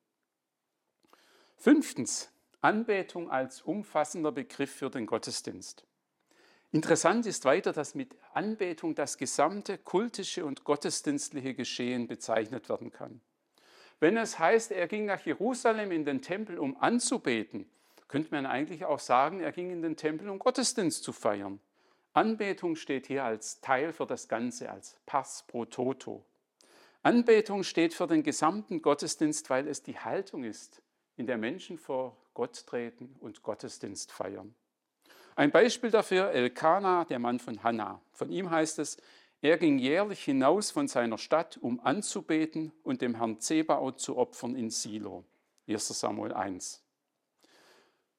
Fünftens, 1.57 2.31
Anbetung 2.61 3.31
als 3.31 3.63
umfassender 3.63 4.33
Begriff 4.33 4.75
für 4.75 4.91
den 4.91 5.07
Gottesdienst. 5.07 5.88
Interessant 6.71 7.25
ist 7.25 7.47
weiter, 7.47 7.73
dass 7.73 7.95
mit 7.95 8.15
Anbetung 8.35 8.95
das 8.95 9.17
gesamte 9.17 9.79
kultische 9.79 10.45
und 10.45 10.65
gottesdienstliche 10.65 11.55
Geschehen 11.55 12.09
bezeichnet 12.09 12.69
werden 12.69 12.93
kann. 12.93 13.23
Wenn 14.01 14.17
es 14.19 14.39
heißt, 14.39 14.73
er 14.73 14.87
ging 14.87 15.07
nach 15.07 15.25
Jerusalem 15.25 15.91
in 15.93 16.05
den 16.05 16.21
Tempel, 16.21 16.59
um 16.59 16.77
anzubeten, 16.77 17.69
könnte 18.07 18.35
man 18.35 18.47
eigentlich 18.47 18.85
auch 18.85 19.01
sagen, 19.01 19.41
er 19.41 19.53
ging 19.53 19.71
in 19.71 19.83
den 19.83 19.97
Tempel, 19.97 20.29
um 20.29 20.39
Gottesdienst 20.39 21.03
zu 21.03 21.13
feiern. 21.13 21.59
Anbetung 22.13 22.77
steht 22.77 23.07
hier 23.07 23.25
als 23.25 23.61
Teil 23.61 23.93
für 23.93 24.07
das 24.07 24.29
Ganze, 24.29 24.71
als 24.71 24.99
Pass 25.07 25.45
pro 25.47 25.65
Toto. 25.65 26.25
Anbetung 27.03 27.65
steht 27.65 27.95
für 27.95 28.07
den 28.07 28.23
gesamten 28.23 28.83
Gottesdienst, 28.83 29.49
weil 29.51 29.69
es 29.69 29.83
die 29.83 29.99
Haltung 29.99 30.45
ist, 30.45 30.83
in 31.17 31.27
der 31.27 31.39
Menschen 31.39 31.79
vor 31.79 32.17
Gott 32.35 32.67
treten 32.67 33.15
und 33.21 33.43
Gottesdienst 33.43 34.13
feiern. 34.13 34.55
Ein 35.39 35.53
Beispiel 35.53 35.93
dafür 35.93 36.33
Elkanah, 36.33 37.05
der 37.05 37.21
Mann 37.21 37.39
von 37.39 37.63
Hannah. 37.63 38.03
Von 38.11 38.29
ihm 38.29 38.51
heißt 38.51 38.81
es, 38.81 38.97
er 39.41 39.57
ging 39.57 39.79
jährlich 39.79 40.25
hinaus 40.25 40.73
von 40.73 40.89
seiner 40.89 41.17
Stadt, 41.17 41.57
um 41.59 41.79
anzubeten 41.79 42.73
und 42.83 43.03
dem 43.03 43.15
Herrn 43.15 43.39
Zebaoth 43.39 44.01
zu 44.01 44.17
opfern 44.17 44.57
in 44.57 44.69
Silo. 44.69 45.23
1 45.69 45.87
Samuel 46.01 46.33
1. 46.33 46.83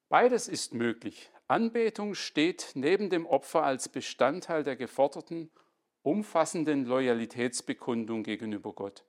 Beides 0.08 0.48
ist 0.48 0.72
möglich. 0.72 1.30
Anbetung 1.46 2.14
steht 2.14 2.70
neben 2.72 3.10
dem 3.10 3.26
Opfer 3.26 3.64
als 3.64 3.90
Bestandteil 3.90 4.62
der 4.62 4.76
geforderten, 4.76 5.50
umfassenden 6.00 6.86
Loyalitätsbekundung 6.86 8.22
gegenüber 8.22 8.72
Gott. 8.72 9.04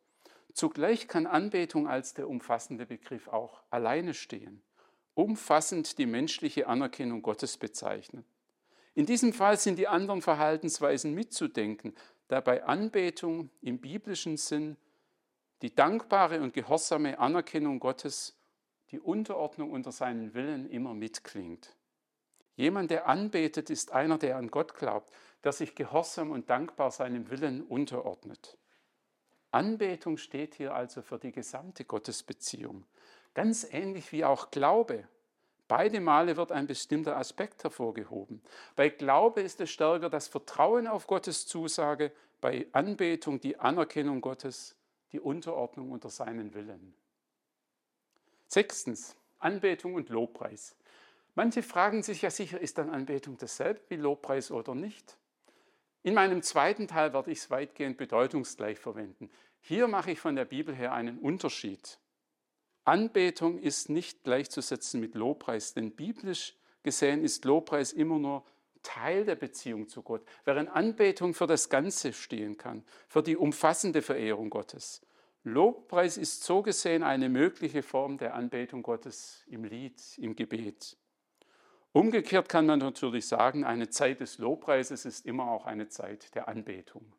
Zugleich 0.52 1.08
kann 1.08 1.28
Anbetung 1.28 1.88
als 1.88 2.14
der 2.14 2.28
umfassende 2.28 2.86
Begriff 2.86 3.30
auch 3.30 3.64
alleine 3.70 4.14
stehen 4.14 4.62
umfassend 5.14 5.98
die 5.98 6.06
menschliche 6.06 6.68
Anerkennung 6.68 7.22
Gottes 7.22 7.58
bezeichnen. 7.58 8.26
In 8.94 9.06
diesem 9.06 9.34
Fall 9.34 9.58
sind 9.58 9.78
die 9.78 9.88
anderen 9.88 10.22
Verhaltensweisen 10.22 11.14
mitzudenken, 11.14 11.96
da 12.28 12.42
bei 12.42 12.64
Anbetung 12.64 13.50
im 13.62 13.80
biblischen 13.80 14.38
Sinn 14.38 14.78
die 15.62 15.74
dankbare 15.74 16.42
und 16.42 16.54
gehorsame 16.54 17.20
Anerkennung 17.20 17.80
Gottes, 17.80 18.38
die 18.92 19.00
Unterordnung 19.00 19.72
unter 19.72 19.92
seinen 19.92 20.34
Willen 20.34 20.70
immer 20.70 20.94
mitklingt. 20.94 21.76
Jemand, 22.56 22.92
der 22.92 23.08
anbetet, 23.08 23.70
ist 23.70 23.92
einer, 23.92 24.18
der 24.18 24.38
an 24.38 24.52
Gott 24.52 24.76
glaubt, 24.76 25.12
der 25.44 25.52
sich 25.52 25.76
gehorsam 25.76 26.32
und 26.32 26.50
dankbar 26.50 26.92
seinem 26.92 27.30
Willen 27.30 27.62
unterordnet. 27.62 28.58
Anbetung 29.52 30.18
steht 30.18 30.56
hier 30.56 30.74
also 30.74 31.02
für 31.02 31.20
die 31.20 31.32
gesamte 31.32 31.86
Gottesbeziehung. 31.86 32.86
Ganz 33.34 33.66
ähnlich 33.72 34.12
wie 34.12 34.26
auch 34.26 34.52
Glaube. 34.52 35.08
Beide 35.68 36.02
Male 36.02 36.36
wird 36.36 36.52
ein 36.52 36.68
bestimmter 36.68 37.16
Aspekt 37.16 37.64
hervorgehoben. 37.64 38.42
Bei 38.76 38.90
Glaube 38.90 39.42
ist 39.42 39.62
es 39.62 39.70
stärker 39.70 40.10
das 40.10 40.28
Vertrauen 40.28 40.86
auf 40.86 41.08
Gottes 41.08 41.48
Zusage, 41.48 42.12
bei 42.42 42.68
Anbetung 42.74 43.40
die 43.40 43.58
Anerkennung 43.58 44.20
Gottes, 44.20 44.76
die 45.14 45.20
Unterordnung 45.20 45.92
unter 45.92 46.10
seinen 46.10 46.54
Willen. 46.54 46.94
Sechstens, 48.48 49.16
Anbetung 49.40 49.94
und 49.94 50.10
Lobpreis. 50.10 50.76
Manche 51.36 51.64
fragen 51.64 52.04
sich 52.04 52.22
ja 52.24 52.30
sicher, 52.30 52.60
ist 52.60 52.78
dann 52.78 52.90
Anbetung 52.90 53.38
dasselbe 53.38 53.80
wie 53.88 53.96
Lobpreis 53.96 54.52
oder 54.52 54.76
nicht? 54.76 55.18
In 56.04 56.16
meinem 56.16 56.42
zweiten 56.42 56.88
Teil 56.88 57.14
werde 57.14 57.32
ich 57.32 57.38
es 57.40 57.50
weitgehend 57.50 57.96
bedeutungsgleich 57.96 58.80
verwenden. 58.80 59.30
Hier 59.62 59.88
mache 59.88 60.12
ich 60.12 60.20
von 60.20 60.36
der 60.36 60.46
Bibel 60.46 60.76
her 60.76 60.92
einen 60.92 61.20
Unterschied. 61.20 62.00
Anbetung 62.84 63.60
ist 63.60 63.90
nicht 63.90 64.24
gleichzusetzen 64.24 65.00
mit 65.00 65.16
Lobpreis, 65.16 65.74
denn 65.74 65.92
biblisch 65.92 66.56
gesehen 66.84 67.24
ist 67.24 67.46
Lobpreis 67.46 67.94
immer 67.94 68.18
nur 68.18 68.44
Teil 68.82 69.26
der 69.26 69.36
Beziehung 69.36 69.88
zu 69.88 70.02
Gott, 70.02 70.24
während 70.46 70.70
Anbetung 70.70 71.34
für 71.34 71.48
das 71.48 71.70
Ganze 71.70 72.14
stehen 72.14 72.58
kann, 72.58 72.84
für 73.08 73.22
die 73.22 73.38
umfassende 73.38 74.02
Verehrung 74.02 74.50
Gottes. 74.50 75.02
Lobpreis 75.44 76.18
ist 76.18 76.44
so 76.44 76.62
gesehen 76.62 77.04
eine 77.04 77.30
mögliche 77.30 77.84
Form 77.84 78.18
der 78.18 78.36
Anbetung 78.36 78.84
Gottes 78.84 79.44
im 79.48 79.64
Lied, 79.64 80.02
im 80.18 80.36
Gebet. 80.36 80.98
Umgekehrt 81.94 82.48
kann 82.48 82.68
man 82.68 82.80
natürlich 82.80 83.28
sagen, 83.28 83.64
eine 83.66 83.90
Zeit 83.90 84.22
des 84.22 84.38
Lobpreises 84.38 85.06
ist 85.06 85.26
immer 85.26 85.52
auch 85.52 85.66
eine 85.66 85.90
Zeit 85.90 86.34
der 86.36 86.48
Anbetung. 86.48 87.12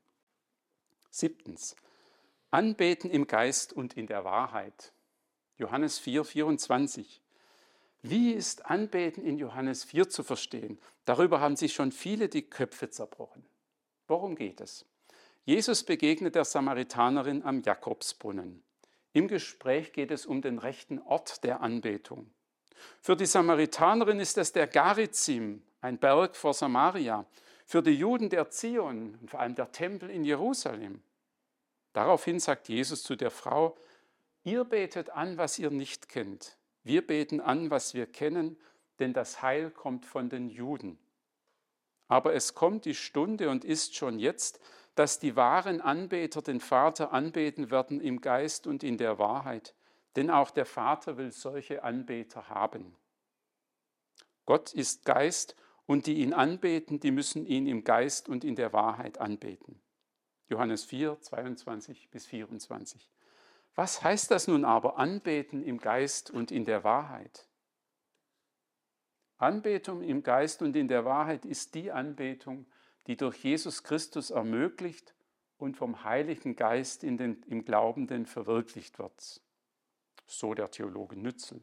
Siebtens. 1.11 1.77
Anbeten 2.51 3.11
im 3.11 3.27
Geist 3.27 3.73
und 3.73 3.95
in 3.95 4.07
der 4.07 4.25
Wahrheit. 4.25 4.93
Johannes 5.59 5.99
4, 5.99 6.25
24. 6.25 7.21
Wie 8.03 8.33
ist 8.33 8.67
Anbeten 8.67 9.25
in 9.25 9.39
Johannes 9.39 9.85
4 9.85 10.09
zu 10.09 10.23
verstehen? 10.23 10.79
Darüber 11.05 11.41
haben 11.41 11.57
sich 11.57 11.73
schon 11.73 11.93
viele 11.93 12.29
die 12.29 12.43
Köpfe 12.43 12.91
zerbrochen. 12.91 13.45
Worum 14.09 14.35
geht 14.35 14.61
es? 14.61 14.85
Jesus 15.45 15.85
begegnet 15.85 16.35
der 16.35 16.45
Samaritanerin 16.45 17.45
am 17.45 17.63
Jakobsbrunnen. 17.63 18.63
Im 19.13 19.29
Gespräch 19.29 19.93
geht 19.93 20.11
es 20.11 20.27
um 20.27 20.41
den 20.41 20.59
rechten 20.59 20.99
Ort 21.01 21.45
der 21.45 21.61
Anbetung. 21.61 22.31
Für 23.01 23.17
die 23.17 23.27
Samaritanerin 23.27 24.21
ist 24.21 24.39
es 24.39 24.53
der 24.53 24.67
Garizim, 24.67 25.63
ein 25.81 25.99
Berg 25.99 26.37
vor 26.37 26.55
Samaria. 26.55 27.27
Für 27.67 27.83
die 27.83 27.93
Juden 27.93 28.29
der 28.29 28.51
Zion 28.51 29.17
und 29.21 29.31
vor 29.31 29.41
allem 29.41 29.55
der 29.55 29.71
Tempel 29.71 30.11
in 30.11 30.25
Jerusalem. 30.25 31.03
Daraufhin 31.93 32.41
sagt 32.41 32.69
Jesus 32.69 33.03
zu 33.03 33.17
der 33.17 33.31
Frau, 33.31 33.77
Ihr 34.45 34.65
betet 34.65 35.11
an, 35.11 35.39
was 35.39 35.59
ihr 35.59 35.71
nicht 35.71 36.09
kennt. 36.09 36.59
Wir 36.83 37.07
beten 37.07 37.41
an, 37.41 37.71
was 37.71 37.95
wir 37.95 38.07
kennen, 38.07 38.59
denn 38.99 39.13
das 39.13 39.43
Heil 39.43 39.71
kommt 39.71 40.05
von 40.05 40.29
den 40.29 40.49
Juden. 40.49 40.99
Aber 42.09 42.35
es 42.35 42.55
kommt 42.55 42.85
die 42.85 42.95
Stunde 42.95 43.51
und 43.51 43.65
ist 43.65 43.95
schon 43.95 44.19
jetzt, 44.19 44.61
dass 44.95 45.19
die 45.19 45.37
wahren 45.37 45.81
Anbeter 45.81 46.43
den 46.43 46.61
Vater 46.61 47.13
anbeten 47.13 47.71
werden 47.71 48.01
im 48.01 48.21
Geist 48.21 48.67
und 48.67 48.83
in 48.83 48.99
der 48.99 49.19
Wahrheit, 49.19 49.75
denn 50.17 50.31
auch 50.31 50.51
der 50.51 50.67
Vater 50.67 51.17
will 51.17 51.33
solche 51.33 51.83
Anbeter 51.85 52.49
haben. 52.49 52.97
Gott 54.45 54.75
ist 54.75 55.05
Geist 55.05 55.57
und 55.87 56.07
die 56.07 56.15
ihn 56.15 56.35
anbeten, 56.35 57.01
die 57.01 57.13
müssen 57.13 57.47
ihn 57.47 57.67
im 57.67 57.85
Geist 57.85 58.29
und 58.29 58.45
in 58.45 58.57
der 58.57 58.73
Wahrheit 58.73 59.19
anbeten. 59.19 59.81
Johannes 60.49 60.85
4, 60.85 61.21
22 61.21 62.11
bis 62.11 62.27
24. 62.27 63.09
Was 63.75 64.03
heißt 64.03 64.31
das 64.31 64.49
nun 64.49 64.65
aber, 64.65 64.99
anbeten 64.99 65.63
im 65.63 65.79
Geist 65.79 66.31
und 66.31 66.51
in 66.51 66.65
der 66.65 66.85
Wahrheit? 66.85 67.49
Anbetung 69.39 70.03
im 70.03 70.23
Geist 70.23 70.63
und 70.63 70.77
in 70.77 70.89
der 70.89 71.05
Wahrheit 71.05 71.45
ist 71.45 71.75
die 71.75 71.91
Anbetung, 71.91 72.67
die 73.07 73.17
durch 73.17 73.43
Jesus 73.43 73.83
Christus 73.83 74.31
ermöglicht 74.31 75.15
und 75.57 75.77
vom 75.77 76.05
Heiligen 76.05 76.55
Geist 76.55 77.03
in 77.03 77.17
den, 77.17 77.43
im 77.45 77.65
Glaubenden 77.65 78.27
verwirklicht 78.27 78.99
wird. 78.99 79.41
So 80.27 80.55
der 80.55 80.71
Theologe 80.71 81.17
Nützel. 81.17 81.61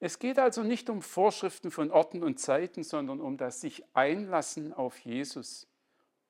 Es 0.00 0.18
geht 0.18 0.38
also 0.38 0.62
nicht 0.62 0.90
um 0.90 1.00
Vorschriften 1.00 1.70
von 1.70 1.90
Orten 1.90 2.22
und 2.22 2.40
Zeiten, 2.40 2.82
sondern 2.82 3.20
um 3.20 3.36
das 3.36 3.60
sich 3.60 3.84
einlassen 3.94 4.72
auf 4.72 4.98
Jesus, 4.98 5.68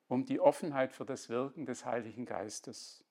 um 0.07 0.25
die 0.25 0.39
Offenheit 0.39 0.93
für 0.93 1.05
das 1.05 1.27
Wirken 1.27 1.65
des 1.65 1.83
Heiligen 1.83 2.25
Geistes. 2.25 3.02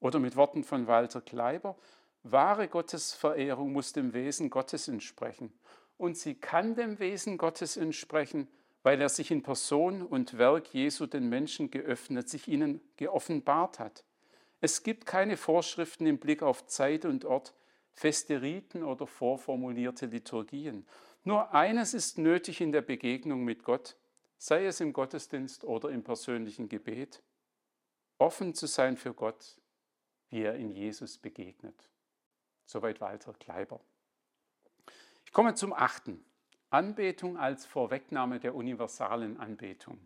Oder 0.00 0.18
mit 0.18 0.36
Worten 0.36 0.64
von 0.64 0.86
Walter 0.86 1.20
Kleiber, 1.20 1.76
wahre 2.22 2.68
Gottesverehrung 2.68 3.72
muss 3.72 3.92
dem 3.92 4.12
Wesen 4.12 4.50
Gottes 4.50 4.88
entsprechen. 4.88 5.52
Und 5.96 6.16
sie 6.16 6.34
kann 6.34 6.74
dem 6.74 6.98
Wesen 6.98 7.38
Gottes 7.38 7.76
entsprechen, 7.76 8.48
weil 8.82 9.00
er 9.00 9.08
sich 9.08 9.30
in 9.30 9.42
Person 9.42 10.02
und 10.02 10.38
Werk 10.38 10.72
Jesu 10.74 11.06
den 11.06 11.28
Menschen 11.28 11.70
geöffnet, 11.70 12.28
sich 12.28 12.46
ihnen 12.46 12.80
geoffenbart 12.96 13.78
hat. 13.78 14.04
Es 14.60 14.82
gibt 14.82 15.06
keine 15.06 15.36
Vorschriften 15.36 16.06
im 16.06 16.18
Blick 16.18 16.42
auf 16.42 16.66
Zeit 16.66 17.04
und 17.04 17.24
Ort, 17.24 17.54
feste 17.94 18.42
Riten 18.42 18.82
oder 18.82 19.06
vorformulierte 19.06 20.06
Liturgien. 20.06 20.86
Nur 21.24 21.54
eines 21.54 21.94
ist 21.94 22.18
nötig 22.18 22.60
in 22.60 22.72
der 22.72 22.82
Begegnung 22.82 23.42
mit 23.42 23.64
Gott, 23.64 23.96
sei 24.38 24.66
es 24.66 24.80
im 24.80 24.92
Gottesdienst 24.92 25.64
oder 25.64 25.88
im 25.88 26.04
persönlichen 26.04 26.68
Gebet, 26.68 27.22
offen 28.18 28.54
zu 28.54 28.66
sein 28.66 28.96
für 28.96 29.14
Gott 29.14 29.56
wie 30.30 30.42
er 30.42 30.54
in 30.56 30.72
Jesus 30.72 31.18
begegnet. 31.18 31.88
Soweit 32.64 33.00
Walter 33.00 33.32
Kleiber. 33.34 33.80
komme 35.32 35.54
zum 35.54 35.72
achten. 35.72 36.24
Anbetung 36.70 37.36
als 37.36 37.64
Vorwegnahme 37.64 38.40
der 38.40 38.54
universalen 38.54 39.38
Anbetung. 39.38 39.98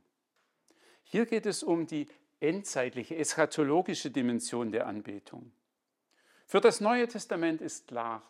Hier 1.03 1.25
geht 1.25 1.47
es 1.47 1.63
um 1.63 1.87
die 1.87 2.07
endzeitliche, 2.41 3.17
eschatologische 3.17 4.11
Dimension 4.11 4.71
der 4.71 4.87
Anbetung. 4.87 5.53
Für 6.47 6.61
das 6.61 6.81
Neue 6.81 7.07
Testament 7.09 7.61
ist 7.61 7.89
klar, 7.89 8.23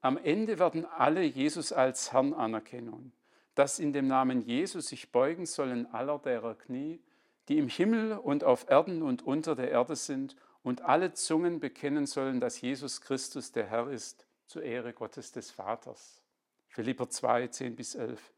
am 0.00 0.18
Ende 0.18 0.58
werden 0.58 0.84
alle 0.84 1.22
Jesus 1.22 1.72
als 1.72 2.12
Herrn 2.12 2.34
anerkennen, 2.34 3.12
dass 3.54 3.78
in 3.78 3.92
dem 3.92 4.06
Namen 4.06 4.42
Jesus 4.42 4.88
sich 4.88 5.10
beugen 5.10 5.46
sollen 5.46 5.86
aller 5.92 6.18
derer 6.18 6.54
Knie, 6.54 7.00
die 7.48 7.58
im 7.58 7.68
Himmel 7.68 8.12
und 8.18 8.44
auf 8.44 8.68
Erden 8.68 9.02
und 9.02 9.22
unter 9.22 9.54
der 9.54 9.70
Erde 9.70 9.96
sind, 9.96 10.36
und 10.64 10.82
alle 10.82 11.12
Zungen 11.12 11.60
bekennen 11.60 12.06
sollen, 12.06 12.40
dass 12.40 12.60
Jesus 12.60 13.02
Christus 13.02 13.52
der 13.52 13.66
Herr 13.66 13.88
ist, 13.88 14.26
zur 14.46 14.62
Ehre 14.62 14.92
Gottes 14.92 15.30
des 15.30 15.50
Vaters. 15.50 16.22
Philipper 16.66 17.08
2, 17.08 17.48
10 17.48 17.76
bis 17.76 17.94
11. 17.94 18.32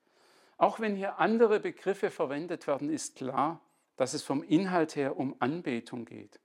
Auch 0.59 0.81
wenn 0.81 0.97
hier 0.97 1.19
andere 1.19 1.61
Begriffe 1.61 2.11
verwendet 2.11 2.67
werden, 2.67 2.91
ist 2.91 3.17
klar, 3.17 3.61
dass 3.97 4.13
es 4.13 4.23
vom 4.23 4.43
Inhalt 4.43 4.97
her 4.97 5.17
um 5.17 5.37
Anbetung 5.39 6.05
geht, 6.05 6.41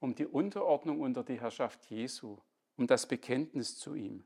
um 0.00 0.14
die 0.14 0.26
Unterordnung 0.26 1.00
unter 1.00 1.24
die 1.24 1.40
Herrschaft 1.40 1.84
Jesu, 1.86 2.38
um 2.76 2.86
das 2.86 3.06
Bekenntnis 3.06 3.78
zu 3.78 3.94
ihm. 3.94 4.24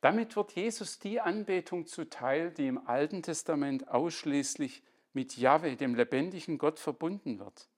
Damit 0.00 0.36
wird 0.36 0.52
Jesus 0.52 1.00
die 1.00 1.20
Anbetung 1.20 1.86
zuteil, 1.86 2.52
die 2.52 2.68
im 2.68 2.86
Alten 2.86 3.22
Testament 3.22 3.88
ausschließlich 3.88 4.84
mit 5.12 5.36
Jahwe, 5.36 5.74
dem 5.74 5.96
lebendigen 5.96 6.58
Gott, 6.58 6.78
verbunden 6.78 7.40
wird. 7.40 7.68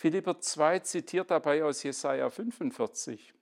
Philipper 0.00 0.40
2 0.40 0.78
zitiert 0.78 1.30
dabei 1.30 1.62
aus 1.62 1.82
Jesaja 1.82 2.30
45. 2.30 3.34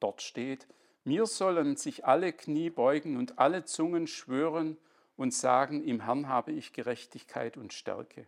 Dort 0.00 0.20
steht: 0.20 0.66
Mir 1.04 1.26
sollen 1.26 1.76
sich 1.76 2.04
alle 2.04 2.32
Knie 2.32 2.70
beugen 2.70 3.16
und 3.16 3.38
alle 3.38 3.64
Zungen 3.66 4.08
schwören 4.08 4.78
und 5.16 5.32
sagen: 5.32 5.84
Im 5.84 6.00
Herrn 6.00 6.26
habe 6.26 6.50
ich 6.50 6.72
Gerechtigkeit 6.72 7.56
und 7.56 7.72
Stärke. 7.72 8.26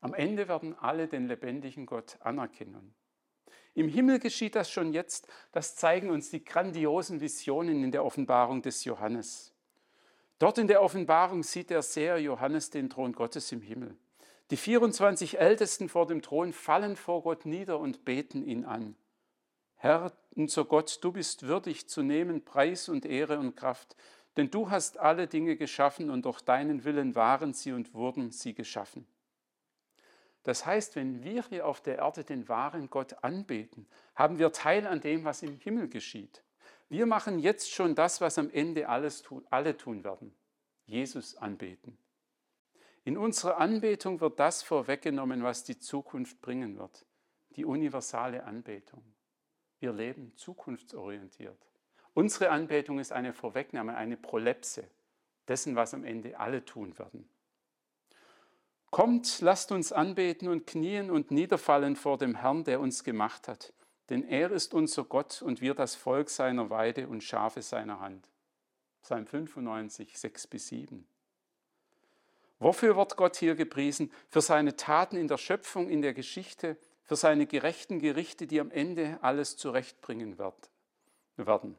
Am 0.00 0.12
Ende 0.12 0.48
werden 0.48 0.76
alle 0.76 1.06
den 1.06 1.28
lebendigen 1.28 1.86
Gott 1.86 2.18
anerkennen. 2.22 2.92
Im 3.74 3.88
Himmel 3.88 4.18
geschieht 4.18 4.56
das 4.56 4.68
schon 4.68 4.92
jetzt. 4.92 5.28
Das 5.52 5.76
zeigen 5.76 6.10
uns 6.10 6.28
die 6.30 6.44
grandiosen 6.44 7.20
Visionen 7.20 7.84
in 7.84 7.92
der 7.92 8.04
Offenbarung 8.04 8.62
des 8.62 8.82
Johannes. 8.82 9.54
Dort 10.40 10.58
in 10.58 10.66
der 10.66 10.82
Offenbarung 10.82 11.44
sieht 11.44 11.70
der 11.70 11.82
Seher 11.82 12.18
Johannes 12.18 12.68
den 12.68 12.90
Thron 12.90 13.12
Gottes 13.12 13.52
im 13.52 13.60
Himmel. 13.60 13.96
Die 14.50 14.56
24 14.56 15.38
Ältesten 15.38 15.88
vor 15.88 16.08
dem 16.08 16.22
Thron 16.22 16.52
fallen 16.52 16.96
vor 16.96 17.22
Gott 17.22 17.46
nieder 17.46 17.78
und 17.78 18.04
beten 18.04 18.42
ihn 18.42 18.64
an. 18.64 18.96
Herr, 19.76 20.12
unser 20.34 20.64
Gott, 20.64 20.98
du 21.02 21.12
bist 21.12 21.44
würdig 21.44 21.88
zu 21.88 22.02
nehmen 22.02 22.44
Preis 22.44 22.88
und 22.88 23.06
Ehre 23.06 23.38
und 23.38 23.54
Kraft, 23.54 23.96
denn 24.36 24.50
du 24.50 24.68
hast 24.68 24.98
alle 24.98 25.28
Dinge 25.28 25.56
geschaffen 25.56 26.10
und 26.10 26.24
durch 26.24 26.40
deinen 26.40 26.84
Willen 26.84 27.14
waren 27.14 27.54
sie 27.54 27.70
und 27.70 27.94
wurden 27.94 28.32
sie 28.32 28.52
geschaffen. 28.52 29.06
Das 30.42 30.66
heißt, 30.66 30.96
wenn 30.96 31.22
wir 31.22 31.44
hier 31.48 31.66
auf 31.66 31.80
der 31.80 31.98
Erde 31.98 32.24
den 32.24 32.48
wahren 32.48 32.90
Gott 32.90 33.22
anbeten, 33.22 33.86
haben 34.16 34.40
wir 34.40 34.52
Teil 34.52 34.86
an 34.86 35.00
dem, 35.00 35.24
was 35.24 35.42
im 35.42 35.58
Himmel 35.58 35.88
geschieht. 35.88 36.42
Wir 36.88 37.06
machen 37.06 37.38
jetzt 37.38 37.70
schon 37.70 37.94
das, 37.94 38.20
was 38.20 38.36
am 38.36 38.50
Ende 38.50 38.88
alles 38.88 39.22
alle 39.50 39.76
tun 39.76 40.02
werden. 40.02 40.34
Jesus 40.86 41.36
anbeten. 41.36 41.96
In 43.04 43.16
unserer 43.16 43.58
Anbetung 43.58 44.20
wird 44.20 44.38
das 44.38 44.62
vorweggenommen, 44.62 45.42
was 45.42 45.64
die 45.64 45.78
Zukunft 45.78 46.40
bringen 46.40 46.78
wird. 46.78 47.06
Die 47.56 47.64
universale 47.64 48.44
Anbetung. 48.44 49.02
Wir 49.78 49.92
leben 49.92 50.32
zukunftsorientiert. 50.36 51.58
Unsere 52.12 52.50
Anbetung 52.50 52.98
ist 52.98 53.12
eine 53.12 53.32
Vorwegnahme, 53.32 53.96
eine 53.96 54.16
Prolepse 54.16 54.84
dessen, 55.48 55.74
was 55.74 55.94
am 55.94 56.04
Ende 56.04 56.38
alle 56.38 56.64
tun 56.64 56.96
werden. 56.98 57.28
Kommt, 58.90 59.40
lasst 59.40 59.72
uns 59.72 59.92
anbeten 59.92 60.48
und 60.48 60.66
knien 60.66 61.10
und 61.10 61.30
niederfallen 61.30 61.96
vor 61.96 62.18
dem 62.18 62.36
Herrn, 62.36 62.64
der 62.64 62.80
uns 62.80 63.04
gemacht 63.04 63.48
hat. 63.48 63.72
Denn 64.10 64.24
er 64.24 64.50
ist 64.50 64.74
unser 64.74 65.04
Gott 65.04 65.42
und 65.42 65.60
wir 65.60 65.74
das 65.74 65.94
Volk 65.94 66.28
seiner 66.28 66.70
Weide 66.70 67.08
und 67.08 67.22
Schafe 67.22 67.62
seiner 67.62 68.00
Hand. 68.00 68.28
Psalm 69.02 69.26
95, 69.26 70.18
6 70.18 70.46
bis 70.48 70.68
7. 70.68 71.06
Wofür 72.60 72.94
wird 72.96 73.16
Gott 73.16 73.36
hier 73.36 73.56
gepriesen? 73.56 74.12
Für 74.28 74.42
seine 74.42 74.76
Taten 74.76 75.16
in 75.16 75.28
der 75.28 75.38
Schöpfung, 75.38 75.88
in 75.88 76.02
der 76.02 76.12
Geschichte, 76.12 76.76
für 77.02 77.16
seine 77.16 77.46
gerechten 77.46 77.98
Gerichte, 77.98 78.46
die 78.46 78.60
am 78.60 78.70
Ende 78.70 79.18
alles 79.22 79.56
zurechtbringen 79.56 80.38
werden. 80.38 81.76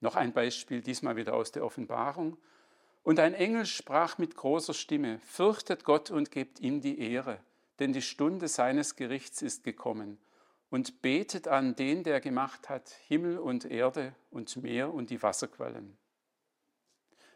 Noch 0.00 0.16
ein 0.16 0.32
Beispiel, 0.32 0.80
diesmal 0.80 1.16
wieder 1.16 1.34
aus 1.34 1.52
der 1.52 1.64
Offenbarung. 1.64 2.38
Und 3.02 3.20
ein 3.20 3.34
Engel 3.34 3.66
sprach 3.66 4.16
mit 4.16 4.36
großer 4.36 4.74
Stimme, 4.74 5.20
fürchtet 5.20 5.84
Gott 5.84 6.10
und 6.10 6.30
gebt 6.30 6.60
ihm 6.60 6.80
die 6.80 6.98
Ehre, 6.98 7.38
denn 7.78 7.92
die 7.92 8.02
Stunde 8.02 8.48
seines 8.48 8.96
Gerichts 8.96 9.42
ist 9.42 9.64
gekommen. 9.64 10.18
Und 10.70 11.02
betet 11.02 11.46
an 11.46 11.76
den, 11.76 12.04
der 12.04 12.20
gemacht 12.20 12.68
hat 12.68 12.88
Himmel 13.06 13.38
und 13.38 13.66
Erde 13.66 14.14
und 14.30 14.56
Meer 14.56 14.92
und 14.92 15.10
die 15.10 15.22
Wasserquellen. 15.22 15.96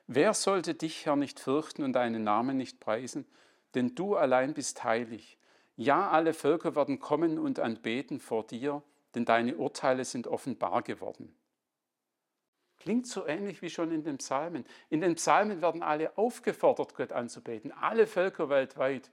Wer 0.06 0.34
sollte 0.34 0.74
dich, 0.74 1.06
Herr, 1.06 1.16
nicht 1.16 1.40
fürchten 1.40 1.82
und 1.82 1.92
deinen 1.92 2.24
Namen 2.24 2.56
nicht 2.56 2.80
preisen? 2.80 3.26
Denn 3.74 3.94
du 3.94 4.16
allein 4.16 4.54
bist 4.54 4.84
heilig. 4.84 5.38
Ja, 5.76 6.10
alle 6.10 6.34
Völker 6.34 6.76
werden 6.76 6.98
kommen 6.98 7.38
und 7.38 7.58
anbeten 7.58 8.20
vor 8.20 8.46
dir, 8.46 8.82
denn 9.14 9.24
deine 9.24 9.56
Urteile 9.56 10.04
sind 10.04 10.26
offenbar 10.26 10.82
geworden. 10.82 11.34
Klingt 12.78 13.06
so 13.06 13.26
ähnlich 13.26 13.62
wie 13.62 13.70
schon 13.70 13.92
in 13.92 14.02
den 14.02 14.18
Psalmen. 14.18 14.64
In 14.90 15.00
den 15.00 15.14
Psalmen 15.14 15.62
werden 15.62 15.82
alle 15.82 16.18
aufgefordert, 16.18 16.96
Gott 16.96 17.12
anzubeten, 17.12 17.70
alle 17.70 18.06
Völker 18.06 18.48
weltweit. 18.48 19.10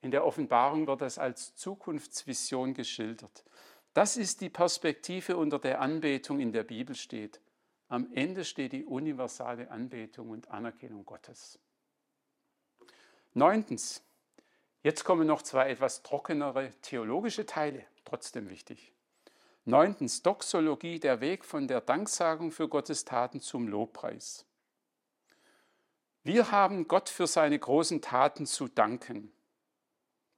In 0.00 0.10
der 0.10 0.26
Offenbarung 0.26 0.86
wird 0.86 1.00
das 1.00 1.18
als 1.18 1.54
Zukunftsvision 1.54 2.74
geschildert. 2.74 3.44
Das 3.94 4.16
ist 4.16 4.40
die 4.40 4.50
Perspektive, 4.50 5.36
unter 5.36 5.60
der 5.60 5.80
Anbetung 5.80 6.40
in 6.40 6.52
der 6.52 6.64
Bibel 6.64 6.96
steht. 6.96 7.40
Am 7.94 8.12
Ende 8.12 8.44
steht 8.44 8.72
die 8.72 8.84
universale 8.84 9.70
Anbetung 9.70 10.30
und 10.30 10.50
Anerkennung 10.50 11.06
Gottes. 11.06 11.60
Neuntens, 13.34 14.02
jetzt 14.82 15.04
kommen 15.04 15.28
noch 15.28 15.42
zwei 15.42 15.70
etwas 15.70 16.02
trockenere 16.02 16.72
theologische 16.82 17.46
Teile, 17.46 17.84
trotzdem 18.04 18.50
wichtig. 18.50 18.92
Neuntens, 19.64 20.24
Doxologie, 20.24 20.98
der 20.98 21.20
Weg 21.20 21.44
von 21.44 21.68
der 21.68 21.80
Danksagung 21.80 22.50
für 22.50 22.68
Gottes 22.68 23.04
Taten 23.04 23.40
zum 23.40 23.68
Lobpreis. 23.68 24.44
Wir 26.24 26.50
haben 26.50 26.88
Gott 26.88 27.08
für 27.08 27.28
seine 27.28 27.60
großen 27.60 28.02
Taten 28.02 28.46
zu 28.46 28.66
danken. 28.66 29.32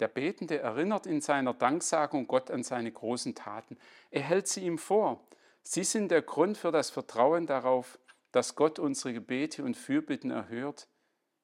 Der 0.00 0.08
Betende 0.08 0.58
erinnert 0.58 1.06
in 1.06 1.22
seiner 1.22 1.54
Danksagung 1.54 2.26
Gott 2.26 2.50
an 2.50 2.62
seine 2.62 2.92
großen 2.92 3.34
Taten. 3.34 3.78
Er 4.10 4.20
hält 4.20 4.46
sie 4.46 4.66
ihm 4.66 4.76
vor. 4.76 5.26
Sie 5.68 5.82
sind 5.82 6.12
der 6.12 6.22
Grund 6.22 6.56
für 6.56 6.70
das 6.70 6.90
Vertrauen 6.90 7.48
darauf, 7.48 7.98
dass 8.30 8.54
Gott 8.54 8.78
unsere 8.78 9.12
Gebete 9.12 9.64
und 9.64 9.76
Fürbitten 9.76 10.30
erhört, 10.30 10.86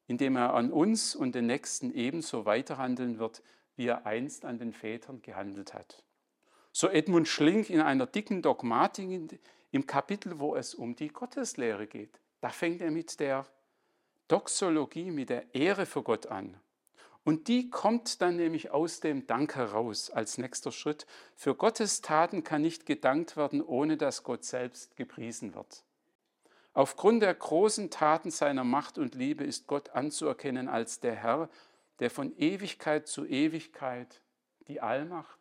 indem 0.06 0.36
er 0.36 0.54
an 0.54 0.70
uns 0.70 1.16
und 1.16 1.34
den 1.34 1.46
Nächsten 1.46 1.92
ebenso 1.92 2.44
weiterhandeln 2.44 3.18
wird, 3.18 3.42
wie 3.74 3.88
er 3.88 4.06
einst 4.06 4.44
an 4.44 4.60
den 4.60 4.72
Vätern 4.72 5.22
gehandelt 5.22 5.74
hat. 5.74 6.04
So 6.70 6.88
Edmund 6.88 7.26
Schlink 7.26 7.68
in 7.68 7.80
einer 7.80 8.06
dicken 8.06 8.42
Dogmatik 8.42 9.40
im 9.72 9.86
Kapitel, 9.88 10.38
wo 10.38 10.54
es 10.54 10.72
um 10.72 10.94
die 10.94 11.08
Gotteslehre 11.08 11.88
geht. 11.88 12.20
Da 12.40 12.50
fängt 12.50 12.80
er 12.80 12.92
mit 12.92 13.18
der 13.18 13.44
Doxologie, 14.28 15.10
mit 15.10 15.30
der 15.30 15.52
Ehre 15.52 15.84
für 15.84 16.04
Gott 16.04 16.26
an. 16.26 16.60
Und 17.24 17.46
die 17.46 17.70
kommt 17.70 18.20
dann 18.20 18.36
nämlich 18.36 18.70
aus 18.72 19.00
dem 19.00 19.26
Dank 19.26 19.54
heraus 19.54 20.10
als 20.10 20.38
nächster 20.38 20.72
Schritt. 20.72 21.06
Für 21.36 21.54
Gottes 21.54 22.00
Taten 22.00 22.42
kann 22.42 22.62
nicht 22.62 22.84
gedankt 22.84 23.36
werden, 23.36 23.62
ohne 23.62 23.96
dass 23.96 24.24
Gott 24.24 24.44
selbst 24.44 24.96
gepriesen 24.96 25.54
wird. 25.54 25.84
Aufgrund 26.74 27.22
der 27.22 27.34
großen 27.34 27.90
Taten 27.90 28.30
seiner 28.30 28.64
Macht 28.64 28.98
und 28.98 29.14
Liebe 29.14 29.44
ist 29.44 29.66
Gott 29.66 29.90
anzuerkennen 29.90 30.68
als 30.68 31.00
der 31.00 31.14
Herr, 31.14 31.48
der 32.00 32.10
von 32.10 32.36
Ewigkeit 32.36 33.06
zu 33.06 33.26
Ewigkeit 33.26 34.20
die 34.68 34.80
Allmacht 34.80 35.38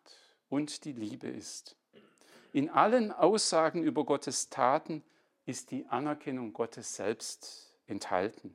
und 0.48 0.84
die 0.84 0.92
Liebe 0.92 1.26
ist. 1.26 1.76
In 2.52 2.68
allen 2.68 3.10
Aussagen 3.10 3.82
über 3.82 4.04
Gottes 4.04 4.50
Taten 4.50 5.02
ist 5.46 5.70
die 5.70 5.86
Anerkennung 5.86 6.52
Gottes 6.52 6.94
selbst 6.94 7.74
enthalten. 7.86 8.54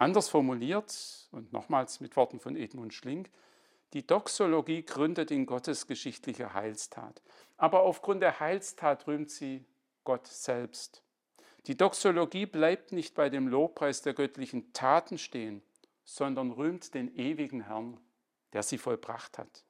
Anders 0.00 0.30
formuliert, 0.30 1.28
und 1.30 1.52
nochmals 1.52 2.00
mit 2.00 2.16
Worten 2.16 2.40
von 2.40 2.56
Edmund 2.56 2.94
Schlink, 2.94 3.28
die 3.92 4.06
Doxologie 4.06 4.82
gründet 4.82 5.30
in 5.30 5.44
Gottes 5.44 5.86
geschichtlicher 5.86 6.54
Heilstat. 6.54 7.20
Aber 7.58 7.82
aufgrund 7.82 8.22
der 8.22 8.40
Heilstat 8.40 9.06
rühmt 9.06 9.30
sie 9.30 9.62
Gott 10.04 10.26
selbst. 10.26 11.02
Die 11.66 11.76
Doxologie 11.76 12.46
bleibt 12.46 12.92
nicht 12.92 13.14
bei 13.14 13.28
dem 13.28 13.46
Lobpreis 13.46 14.00
der 14.00 14.14
göttlichen 14.14 14.72
Taten 14.72 15.18
stehen, 15.18 15.60
sondern 16.02 16.50
rühmt 16.50 16.94
den 16.94 17.14
ewigen 17.14 17.66
Herrn, 17.66 18.00
der 18.54 18.62
sie 18.62 18.78
vollbracht 18.78 19.36
hat. 19.36 19.64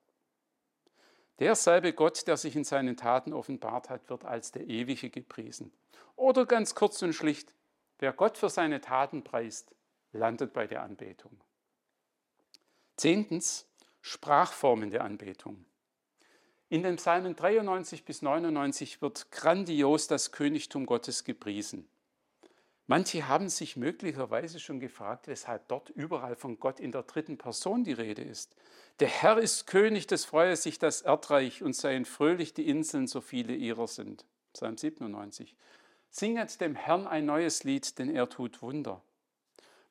Derselbe 1.40 1.92
Gott, 1.92 2.28
der 2.28 2.36
sich 2.36 2.54
in 2.54 2.62
seinen 2.62 2.96
Taten 2.96 3.32
offenbart 3.32 3.90
hat, 3.90 4.08
wird 4.08 4.24
als 4.24 4.52
der 4.52 4.68
Ewige 4.68 5.10
gepriesen. 5.10 5.72
Oder 6.14 6.46
ganz 6.46 6.76
kurz 6.76 7.02
und 7.02 7.14
schlicht, 7.14 7.52
wer 7.98 8.12
Gott 8.12 8.38
für 8.38 8.48
seine 8.48 8.80
Taten 8.80 9.24
preist, 9.24 9.74
landet 10.12 10.52
bei 10.52 10.66
der 10.66 10.82
Anbetung. 10.82 11.40
Zehntens, 12.96 13.66
Sprachformen 14.00 14.90
der 14.90 15.04
Anbetung. 15.04 15.64
In 16.68 16.82
den 16.82 16.96
Psalmen 16.96 17.34
93 17.34 18.04
bis 18.04 18.22
99 18.22 19.02
wird 19.02 19.30
grandios 19.30 20.06
das 20.06 20.32
Königtum 20.32 20.86
Gottes 20.86 21.24
gepriesen. 21.24 21.88
Manche 22.86 23.28
haben 23.28 23.48
sich 23.48 23.76
möglicherweise 23.76 24.58
schon 24.58 24.80
gefragt, 24.80 25.28
weshalb 25.28 25.68
dort 25.68 25.90
überall 25.90 26.34
von 26.34 26.58
Gott 26.58 26.80
in 26.80 26.90
der 26.90 27.04
dritten 27.04 27.38
Person 27.38 27.84
die 27.84 27.92
Rede 27.92 28.22
ist. 28.22 28.56
Der 28.98 29.08
Herr 29.08 29.38
ist 29.38 29.66
König, 29.66 30.08
des 30.08 30.24
freue 30.24 30.56
sich 30.56 30.78
das 30.78 31.02
Erdreich 31.02 31.62
und 31.62 31.76
seien 31.76 32.04
fröhlich 32.04 32.52
die 32.52 32.68
Inseln, 32.68 33.06
so 33.06 33.20
viele 33.20 33.54
ihrer 33.54 33.86
sind. 33.86 34.24
Psalm 34.52 34.76
97. 34.76 35.56
Singet 36.10 36.60
dem 36.60 36.74
Herrn 36.74 37.06
ein 37.06 37.26
neues 37.26 37.62
Lied, 37.62 37.98
denn 37.98 38.10
er 38.10 38.28
tut 38.28 38.60
Wunder. 38.60 39.02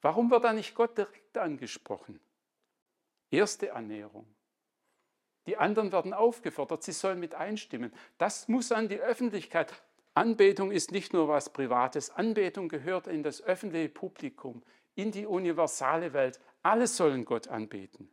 Warum 0.02 0.32
wird 0.32 0.44
da 0.44 0.54
nicht 0.54 0.76
Gott 0.76 0.98
direkt 0.98 1.38
angesprochen? 1.38 2.20
Erste 3.32 3.74
Annäherung. 3.74 4.26
Die 5.46 5.58
anderen 5.58 5.92
werden 5.92 6.14
aufgefordert, 6.14 6.84
sie 6.84 6.92
sollen 6.92 7.20
mit 7.20 7.36
einstimmen. 7.36 7.92
Das 8.18 8.48
muss 8.48 8.72
an 8.72 8.88
die 8.88 9.00
Öffentlichkeit. 9.00 9.74
Anbetung 10.14 10.72
ist 10.72 10.92
nicht 10.92 11.14
nur 11.14 11.28
was 11.28 11.52
Privates. 11.52 12.12
Anbetung 12.12 12.70
gehört 12.70 13.08
in 13.08 13.24
das 13.24 13.42
öffentliche 13.42 13.90
Publikum, 13.90 14.64
in 14.96 15.12
die 15.12 15.26
universale 15.26 16.14
Welt. 16.14 16.40
Alle 16.62 16.88
sollen 16.88 17.26
Gott 17.26 17.48
anbeten. 17.48 18.10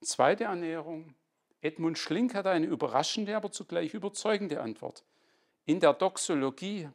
Zweite 0.00 0.48
Annäherung. 0.48 1.14
Edmund 1.60 1.98
Schlink 1.98 2.34
hat 2.34 2.46
eine 2.46 2.66
überraschende, 2.66 3.36
aber 3.36 3.50
zugleich 3.50 3.94
überzeugende 3.94 4.60
Antwort. 4.60 5.04
In 5.64 5.80
der 5.80 5.94
Doxologie, 5.94 6.88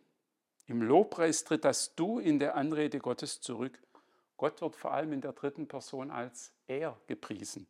im 0.69 0.81
Lobpreis 0.81 1.43
tritt 1.43 1.65
das 1.65 1.95
Du 1.95 2.19
in 2.19 2.39
der 2.39 2.55
Anrede 2.55 2.99
Gottes 2.99 3.41
zurück. 3.41 3.79
Gott 4.37 4.61
wird 4.61 4.75
vor 4.75 4.93
allem 4.93 5.13
in 5.13 5.21
der 5.21 5.33
dritten 5.33 5.67
Person 5.67 6.11
als 6.11 6.53
Er 6.67 6.99
gepriesen. 7.07 7.67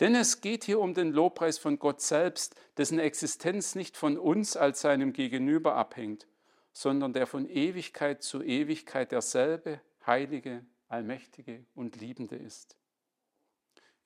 Denn 0.00 0.14
es 0.14 0.40
geht 0.40 0.64
hier 0.64 0.80
um 0.80 0.94
den 0.94 1.12
Lobpreis 1.12 1.58
von 1.58 1.78
Gott 1.78 2.00
selbst, 2.00 2.54
dessen 2.76 2.98
Existenz 2.98 3.74
nicht 3.74 3.96
von 3.96 4.18
uns 4.18 4.56
als 4.56 4.80
seinem 4.80 5.12
Gegenüber 5.12 5.74
abhängt, 5.74 6.26
sondern 6.72 7.12
der 7.12 7.26
von 7.26 7.48
Ewigkeit 7.48 8.22
zu 8.22 8.42
Ewigkeit 8.42 9.12
derselbe, 9.12 9.80
heilige, 10.06 10.64
allmächtige 10.88 11.64
und 11.74 11.96
liebende 11.96 12.36
ist. 12.36 12.76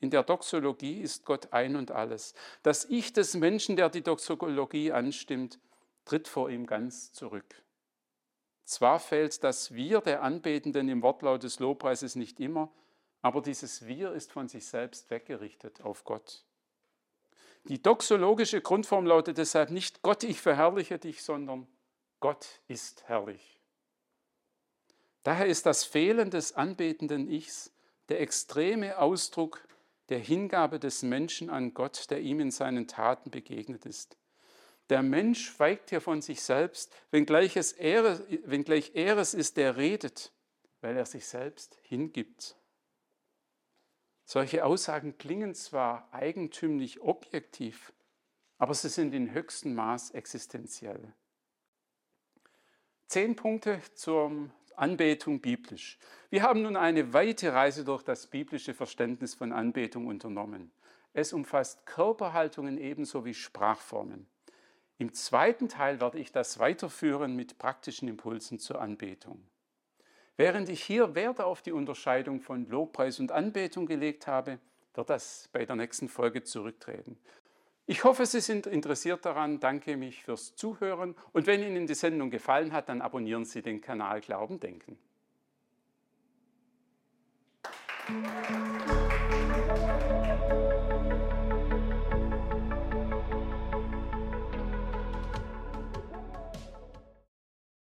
In 0.00 0.10
der 0.10 0.22
Doxologie 0.22 1.00
ist 1.00 1.24
Gott 1.24 1.52
ein 1.52 1.76
und 1.76 1.90
alles. 1.90 2.34
Das 2.62 2.86
Ich 2.86 3.12
des 3.12 3.34
Menschen, 3.34 3.76
der 3.76 3.90
die 3.90 4.02
Doxologie 4.02 4.92
anstimmt, 4.92 5.58
tritt 6.04 6.26
vor 6.26 6.50
ihm 6.50 6.66
ganz 6.66 7.12
zurück. 7.12 7.62
Zwar 8.70 9.00
fällt 9.00 9.42
das 9.42 9.74
Wir 9.74 10.00
der 10.00 10.22
Anbetenden 10.22 10.88
im 10.88 11.02
Wortlaut 11.02 11.42
des 11.42 11.58
Lobpreises 11.58 12.14
nicht 12.14 12.38
immer, 12.38 12.70
aber 13.20 13.42
dieses 13.42 13.84
Wir 13.84 14.12
ist 14.12 14.30
von 14.30 14.46
sich 14.46 14.64
selbst 14.64 15.10
weggerichtet 15.10 15.80
auf 15.80 16.04
Gott. 16.04 16.44
Die 17.64 17.82
doxologische 17.82 18.60
Grundform 18.60 19.06
lautet 19.06 19.38
deshalb 19.38 19.70
nicht 19.70 20.02
Gott, 20.02 20.22
ich 20.22 20.40
verherrliche 20.40 21.00
dich, 21.00 21.24
sondern 21.24 21.66
Gott 22.20 22.60
ist 22.68 23.02
herrlich. 23.08 23.58
Daher 25.24 25.46
ist 25.46 25.66
das 25.66 25.82
Fehlen 25.82 26.30
des 26.30 26.52
anbetenden 26.52 27.28
Ichs 27.28 27.72
der 28.08 28.20
extreme 28.20 28.98
Ausdruck 28.98 29.66
der 30.10 30.20
Hingabe 30.20 30.78
des 30.78 31.02
Menschen 31.02 31.50
an 31.50 31.74
Gott, 31.74 32.08
der 32.08 32.20
ihm 32.20 32.38
in 32.38 32.52
seinen 32.52 32.86
Taten 32.86 33.32
begegnet 33.32 33.84
ist. 33.84 34.16
Der 34.90 35.02
Mensch 35.02 35.46
schweigt 35.46 35.90
hier 35.90 36.00
von 36.00 36.20
sich 36.20 36.42
selbst, 36.42 36.92
wenngleich, 37.12 37.56
es 37.56 37.72
er, 37.72 38.20
wenngleich 38.44 38.90
er 38.94 39.16
es 39.18 39.34
ist, 39.34 39.56
der 39.56 39.76
redet, 39.76 40.32
weil 40.80 40.96
er 40.96 41.06
sich 41.06 41.26
selbst 41.26 41.78
hingibt. 41.82 42.56
Solche 44.24 44.64
Aussagen 44.64 45.16
klingen 45.16 45.54
zwar 45.54 46.12
eigentümlich 46.12 47.00
objektiv, 47.00 47.92
aber 48.58 48.74
sie 48.74 48.88
sind 48.88 49.14
in 49.14 49.32
höchstem 49.32 49.74
Maß 49.74 50.10
existenziell. 50.10 51.14
Zehn 53.06 53.36
Punkte 53.36 53.80
zur 53.94 54.50
Anbetung 54.74 55.40
biblisch. 55.40 55.98
Wir 56.30 56.42
haben 56.42 56.62
nun 56.62 56.76
eine 56.76 57.12
weite 57.12 57.52
Reise 57.52 57.84
durch 57.84 58.02
das 58.02 58.26
biblische 58.26 58.74
Verständnis 58.74 59.34
von 59.34 59.52
Anbetung 59.52 60.08
unternommen. 60.08 60.72
Es 61.12 61.32
umfasst 61.32 61.86
Körperhaltungen 61.86 62.78
ebenso 62.78 63.24
wie 63.24 63.34
Sprachformen. 63.34 64.28
Im 65.00 65.14
zweiten 65.14 65.70
Teil 65.70 65.98
werde 65.98 66.18
ich 66.18 66.30
das 66.30 66.58
weiterführen 66.58 67.34
mit 67.34 67.56
praktischen 67.56 68.06
Impulsen 68.06 68.58
zur 68.58 68.82
Anbetung. 68.82 69.42
Während 70.36 70.68
ich 70.68 70.82
hier 70.82 71.14
Wert 71.14 71.40
auf 71.40 71.62
die 71.62 71.72
Unterscheidung 71.72 72.42
von 72.42 72.68
Lobpreis 72.68 73.18
und 73.18 73.32
Anbetung 73.32 73.86
gelegt 73.86 74.26
habe, 74.26 74.58
wird 74.92 75.08
das 75.08 75.48
bei 75.54 75.64
der 75.64 75.76
nächsten 75.76 76.10
Folge 76.10 76.42
zurücktreten. 76.42 77.18
Ich 77.86 78.04
hoffe, 78.04 78.26
Sie 78.26 78.40
sind 78.40 78.66
interessiert 78.66 79.24
daran. 79.24 79.58
Danke 79.58 79.96
mich 79.96 80.22
fürs 80.22 80.54
Zuhören. 80.54 81.14
Und 81.32 81.46
wenn 81.46 81.62
Ihnen 81.62 81.86
die 81.86 81.94
Sendung 81.94 82.28
gefallen 82.28 82.74
hat, 82.74 82.90
dann 82.90 83.00
abonnieren 83.00 83.46
Sie 83.46 83.62
den 83.62 83.80
Kanal 83.80 84.20
Glauben 84.20 84.60
Denken. 84.60 84.98